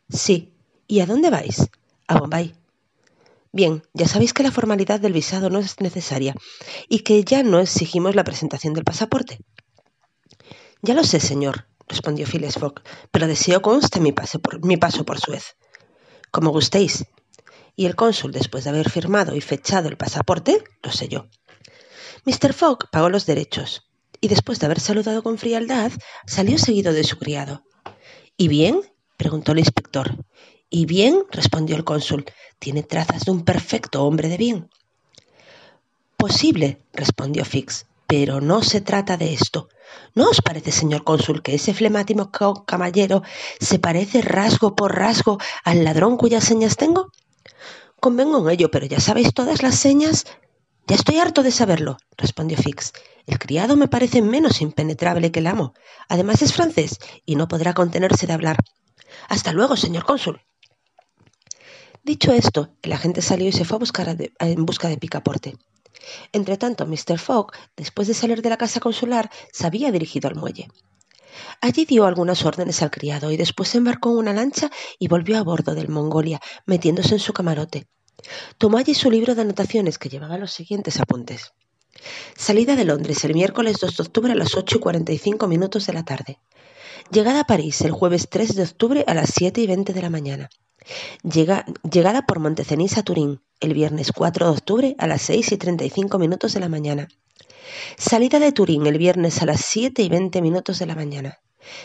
Sí. 0.10 0.54
¿Y 0.88 1.00
a 1.00 1.06
dónde 1.06 1.30
vais? 1.30 1.70
A 2.08 2.20
Bombay. 2.20 2.54
Bien, 3.56 3.84
ya 3.94 4.06
sabéis 4.06 4.34
que 4.34 4.44
la 4.44 4.52
formalidad 4.52 5.00
del 5.00 5.14
visado 5.14 5.50
no 5.50 5.60
es 5.60 5.80
necesaria 5.80 6.36
y 6.90 7.00
que 7.00 7.24
ya 7.24 7.42
no 7.42 7.62
exigimos 7.62 8.14
la 8.14 8.26
presentación 8.26 8.74
del 8.74 8.84
pasaporte. 8.84 9.40
Ya 10.82 10.94
lo 10.94 11.06
sé, 11.06 11.22
señor, 11.22 11.66
respondió 11.88 12.28
Phileas 12.28 12.56
Fogg, 12.56 12.82
pero 13.12 13.28
deseo 13.28 13.62
conste 13.62 14.02
mi, 14.02 14.14
mi 14.62 14.76
paso 14.76 15.06
por 15.06 15.22
Suez. 15.22 15.56
Como 16.32 16.50
gustéis. 16.50 17.06
Y 17.78 17.86
el 17.86 17.96
cónsul, 17.96 18.34
después 18.34 18.66
de 18.66 18.72
haber 18.72 18.90
firmado 18.90 19.38
y 19.38 19.40
fechado 19.40 19.88
el 19.88 19.96
pasaporte, 19.96 20.62
lo 20.84 20.92
selló. 20.92 21.30
Mr. 22.26 22.52
Fogg 22.52 22.90
pagó 22.92 23.10
los 23.10 23.26
derechos 23.26 23.90
y 24.20 24.28
después 24.28 24.60
de 24.60 24.66
haber 24.66 24.82
saludado 24.82 25.24
con 25.24 25.38
frialdad, 25.38 25.94
salió 26.28 26.58
seguido 26.58 26.92
de 26.92 27.06
su 27.06 27.18
criado. 27.18 27.64
¿Y 28.36 28.50
bien? 28.50 28.82
preguntó 29.16 29.54
el 29.54 29.60
inspector. 29.60 30.26
Y 30.78 30.86
bien, 30.86 31.24
respondió 31.32 31.78
el 31.78 31.86
cónsul, 31.86 32.26
tiene 32.60 32.84
trazas 32.84 33.24
de 33.24 33.32
un 33.32 33.46
perfecto 33.46 34.04
hombre 34.04 34.28
de 34.28 34.36
bien. 34.36 34.70
Posible, 36.18 36.82
respondió 36.92 37.46
Fix, 37.46 37.86
pero 38.08 38.42
no 38.42 38.62
se 38.62 38.82
trata 38.82 39.16
de 39.16 39.32
esto. 39.32 39.70
¿No 40.16 40.30
os 40.30 40.42
parece, 40.42 40.74
señor 40.74 41.06
cónsul, 41.06 41.42
que 41.42 41.56
ese 41.56 41.74
flemático 41.74 42.66
caballero 42.66 43.24
se 43.58 43.80
parece 43.80 44.22
rasgo 44.22 44.76
por 44.76 44.94
rasgo 44.94 45.38
al 45.64 45.86
ladrón 45.86 46.18
cuyas 46.18 46.44
señas 46.44 46.76
tengo? 46.76 47.10
Convengo 48.02 48.40
en 48.40 48.50
ello, 48.54 48.70
pero 48.70 48.86
ya 48.86 49.00
sabéis 49.00 49.34
todas 49.34 49.64
las 49.64 49.76
señas. 49.76 50.26
Ya 50.88 50.98
estoy 50.98 51.20
harto 51.20 51.42
de 51.42 51.52
saberlo, 51.52 51.96
respondió 52.18 52.58
Fix. 52.58 52.92
El 53.26 53.40
criado 53.40 53.78
me 53.78 53.88
parece 53.88 54.22
menos 54.22 54.60
impenetrable 54.60 55.32
que 55.32 55.40
el 55.40 55.48
amo. 55.48 55.74
Además 56.10 56.42
es 56.42 56.52
francés 56.52 57.00
y 57.26 57.38
no 57.38 57.48
podrá 57.48 57.74
contenerse 57.74 58.28
de 58.28 58.34
hablar. 58.34 58.58
Hasta 59.30 59.54
luego, 59.54 59.78
señor 59.78 60.04
cónsul. 60.04 60.42
Dicho 62.06 62.34
esto, 62.34 62.70
el 62.84 62.94
agente 62.94 63.24
salió 63.24 63.48
y 63.48 63.52
se 63.52 63.66
fue 63.66 63.78
a 63.78 63.80
buscar 63.80 64.16
en 64.38 64.66
busca 64.68 64.88
de 64.90 64.98
Picaporte. 64.98 65.58
Entretanto, 66.34 66.86
Mr. 66.86 67.18
Fogg, 67.18 67.52
después 67.76 68.08
de 68.08 68.14
salir 68.14 68.44
de 68.44 68.50
la 68.52 68.58
casa 68.58 68.80
consular, 68.80 69.32
se 69.52 69.66
había 69.66 69.92
dirigido 69.92 70.30
al 70.30 70.36
muelle. 70.36 70.68
Allí 71.62 71.86
dio 71.86 72.06
algunas 72.06 72.46
órdenes 72.46 72.84
al 72.84 72.92
criado 72.92 73.32
y 73.32 73.38
después 73.38 73.70
se 73.70 73.80
embarcó 73.80 74.12
en 74.12 74.18
una 74.18 74.34
lancha 74.34 74.70
y 75.00 75.08
volvió 75.08 75.40
a 75.40 75.44
bordo 75.44 75.74
del 75.74 75.90
Mongolia, 75.90 76.40
metiéndose 76.68 77.16
en 77.16 77.20
su 77.20 77.34
camarote. 77.34 77.88
Tomó 78.60 78.78
allí 78.78 78.94
su 78.94 79.10
libro 79.10 79.34
de 79.34 79.42
anotaciones 79.42 79.98
que 79.98 80.10
llevaba 80.10 80.38
los 80.38 80.52
siguientes 80.52 81.00
apuntes. 81.00 81.54
Salida 82.38 82.76
de 82.76 82.86
Londres 82.86 83.26
el 83.26 83.34
miércoles 83.34 83.78
2 83.82 83.98
de 83.98 84.04
octubre 84.04 84.32
a 84.32 84.36
las 84.36 84.56
ocho 84.56 84.78
y 84.78 84.80
cuarenta 84.80 85.12
y 85.12 85.18
cinco 85.18 85.48
minutos 85.48 85.88
de 85.88 85.94
la 85.94 86.06
tarde. 86.06 86.38
Llegada 87.10 87.40
a 87.40 87.46
París 87.46 87.82
el 87.82 87.94
jueves 87.94 88.30
3 88.30 88.54
de 88.54 88.62
octubre 88.62 89.04
a 89.08 89.16
las 89.16 89.32
siete 89.32 89.62
y 89.62 89.66
veinte 89.66 89.92
de 89.92 90.04
la 90.04 90.12
mañana 90.12 90.52
llegada 91.24 92.26
por 92.26 92.40
Montecenís 92.40 92.98
a 92.98 93.04
Turín, 93.04 93.42
el 93.60 93.74
viernes 93.74 94.12
4 94.12 94.46
de 94.46 94.52
octubre 94.52 94.96
a 94.98 95.08
las 95.08 95.22
6 95.24 95.52
y 95.54 95.58
35 95.58 96.20
minutos 96.20 96.54
de 96.54 96.60
la 96.60 96.70
mañana. 96.70 97.08
Salida 97.98 98.40
de 98.40 98.52
Turín 98.52 98.86
el 98.86 98.98
viernes 98.98 99.42
a 99.42 99.46
las 99.46 99.62
7 99.62 100.02
y 100.02 100.10
20 100.10 100.42
minutos 100.42 100.80
de 100.80 100.86
la 100.86 100.96
mañana. 100.96 101.40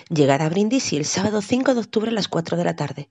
Llegada 0.09 0.47
a 0.47 0.49
Brindisi 0.49 0.97
el 0.97 1.05
sábado 1.05 1.41
5 1.41 1.75
de 1.75 1.81
octubre 1.81 2.11
a 2.11 2.15
las 2.15 2.29
4 2.29 2.57
de 2.57 2.65
la 2.65 2.77
tarde. 2.77 3.11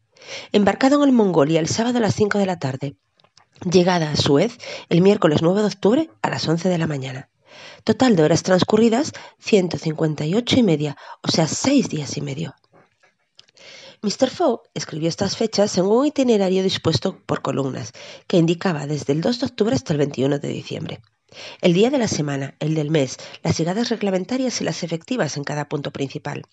Embarcado 0.51 0.97
en 0.97 1.09
el 1.09 1.15
Mongolia 1.15 1.59
el 1.59 1.67
sábado 1.67 1.97
a 1.97 2.01
las 2.01 2.15
5 2.15 2.37
de 2.37 2.45
la 2.45 2.59
tarde. 2.59 2.95
Llegada 3.69 4.11
a 4.11 4.15
Suez 4.15 4.57
el 4.89 5.01
miércoles 5.01 5.41
9 5.41 5.61
de 5.61 5.67
octubre 5.67 6.09
a 6.21 6.29
las 6.29 6.47
11 6.47 6.69
de 6.69 6.77
la 6.77 6.87
mañana. 6.87 7.29
Total 7.83 8.15
de 8.15 8.23
horas 8.23 8.43
transcurridas 8.43 9.11
158 9.39 10.59
y 10.59 10.63
media, 10.63 10.97
o 11.23 11.29
sea, 11.29 11.47
6 11.47 11.89
días 11.89 12.15
y 12.17 12.21
medio. 12.21 12.53
Mr. 14.01 14.29
Fogg 14.29 14.61
escribió 14.73 15.09
estas 15.09 15.35
fechas 15.35 15.77
en 15.77 15.85
un 15.85 16.05
itinerario 16.05 16.63
dispuesto 16.63 17.19
por 17.25 17.41
columnas, 17.41 17.91
que 18.27 18.37
indicaba 18.37 18.87
desde 18.87 19.11
el 19.11 19.19
2 19.19 19.41
de 19.41 19.45
octubre 19.47 19.75
hasta 19.75 19.91
el 19.91 19.99
21 19.99 20.39
de 20.39 20.47
diciembre. 20.47 21.01
El 21.59 21.73
día 21.73 21.89
de 21.89 21.97
la 21.97 22.07
semana, 22.07 22.55
el 22.59 22.75
del 22.75 22.91
mes, 22.91 23.17
las 23.43 23.57
llegadas 23.57 23.89
reglamentarias 23.89 24.61
y 24.61 24.63
las 24.63 24.83
efectivas 24.83 25.35
en 25.35 25.43
cada 25.43 25.67
punto 25.67 25.91
principal. 25.91 26.43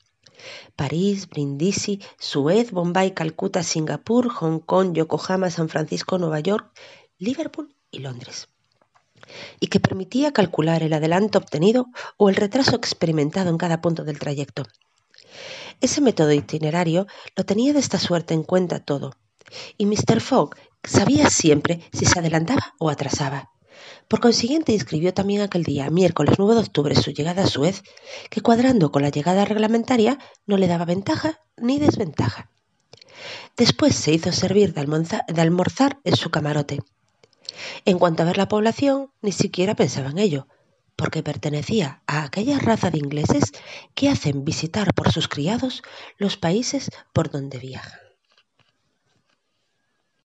París, 0.75 1.29
Brindisi, 1.29 2.03
Suez, 2.19 2.73
Bombay, 2.73 3.15
Calcuta, 3.15 3.63
Singapur, 3.63 4.29
Hong 4.29 4.59
Kong, 4.59 4.93
Yokohama, 4.93 5.49
San 5.51 5.69
Francisco, 5.69 6.19
Nueva 6.19 6.41
York, 6.41 6.77
Liverpool 7.19 7.73
y 7.93 8.01
Londres. 8.01 8.49
Y 9.61 9.69
que 9.69 9.79
permitía 9.79 10.33
calcular 10.33 10.83
el 10.83 10.93
adelanto 10.93 11.39
obtenido 11.39 11.87
o 12.17 12.29
el 12.29 12.35
retraso 12.35 12.75
experimentado 12.75 13.51
en 13.51 13.57
cada 13.57 13.81
punto 13.81 14.03
del 14.03 14.19
trayecto. 14.19 14.65
Ese 15.81 16.01
método 16.01 16.33
itinerario 16.33 17.07
lo 17.37 17.45
tenía 17.45 17.73
de 17.73 17.81
esta 17.81 17.99
suerte 17.99 18.35
en 18.35 18.43
cuenta 18.43 18.81
todo, 18.81 19.13
y 19.77 19.87
Mr. 19.87 20.21
Fogg 20.21 20.57
sabía 20.83 21.31
siempre 21.31 21.81
si 21.93 22.07
se 22.07 22.19
adelantaba 22.19 22.75
o 22.79 22.91
atrasaba. 22.91 23.51
Por 24.09 24.21
consiguiente, 24.21 24.75
escribió 24.75 25.13
también 25.13 25.41
aquel 25.41 25.65
día, 25.65 25.91
miércoles 25.91 26.37
9 26.39 26.55
de 26.55 26.61
octubre, 26.61 26.95
su 26.95 27.11
llegada 27.11 27.43
a 27.43 27.47
Suez, 27.47 27.83
que 28.31 28.41
cuadrando 28.41 28.93
con 28.93 29.03
la 29.03 29.11
llegada 29.11 29.45
reglamentaria 29.45 30.19
no 30.47 30.57
le 30.57 30.69
daba 30.69 30.85
ventaja 30.85 31.41
ni 31.57 31.79
desventaja. 31.79 32.51
Después 33.57 33.97
se 33.97 34.13
hizo 34.13 34.31
servir 34.33 34.75
de, 34.75 35.41
almorzar 35.41 35.99
en 36.05 36.17
su 36.17 36.31
camarote. 36.31 36.81
En 37.85 37.99
cuanto 37.99 38.23
a 38.23 38.27
ver 38.27 38.37
la 38.37 38.49
población, 38.49 39.11
ni 39.23 39.33
siquiera 39.33 39.75
pensaba 39.75 40.11
en 40.11 40.19
ello, 40.19 40.47
porque 40.97 41.23
pertenecía 41.23 42.03
a 42.07 42.25
aquella 42.25 42.59
raza 42.59 42.91
de 42.91 42.99
ingleses 42.99 43.53
que 43.95 44.09
hacen 44.09 44.45
visitar 44.45 44.95
por 44.95 45.13
sus 45.13 45.29
criados 45.29 45.83
los 46.19 46.37
países 46.37 46.91
por 47.13 47.31
donde 47.31 47.59
viajan. 47.59 48.06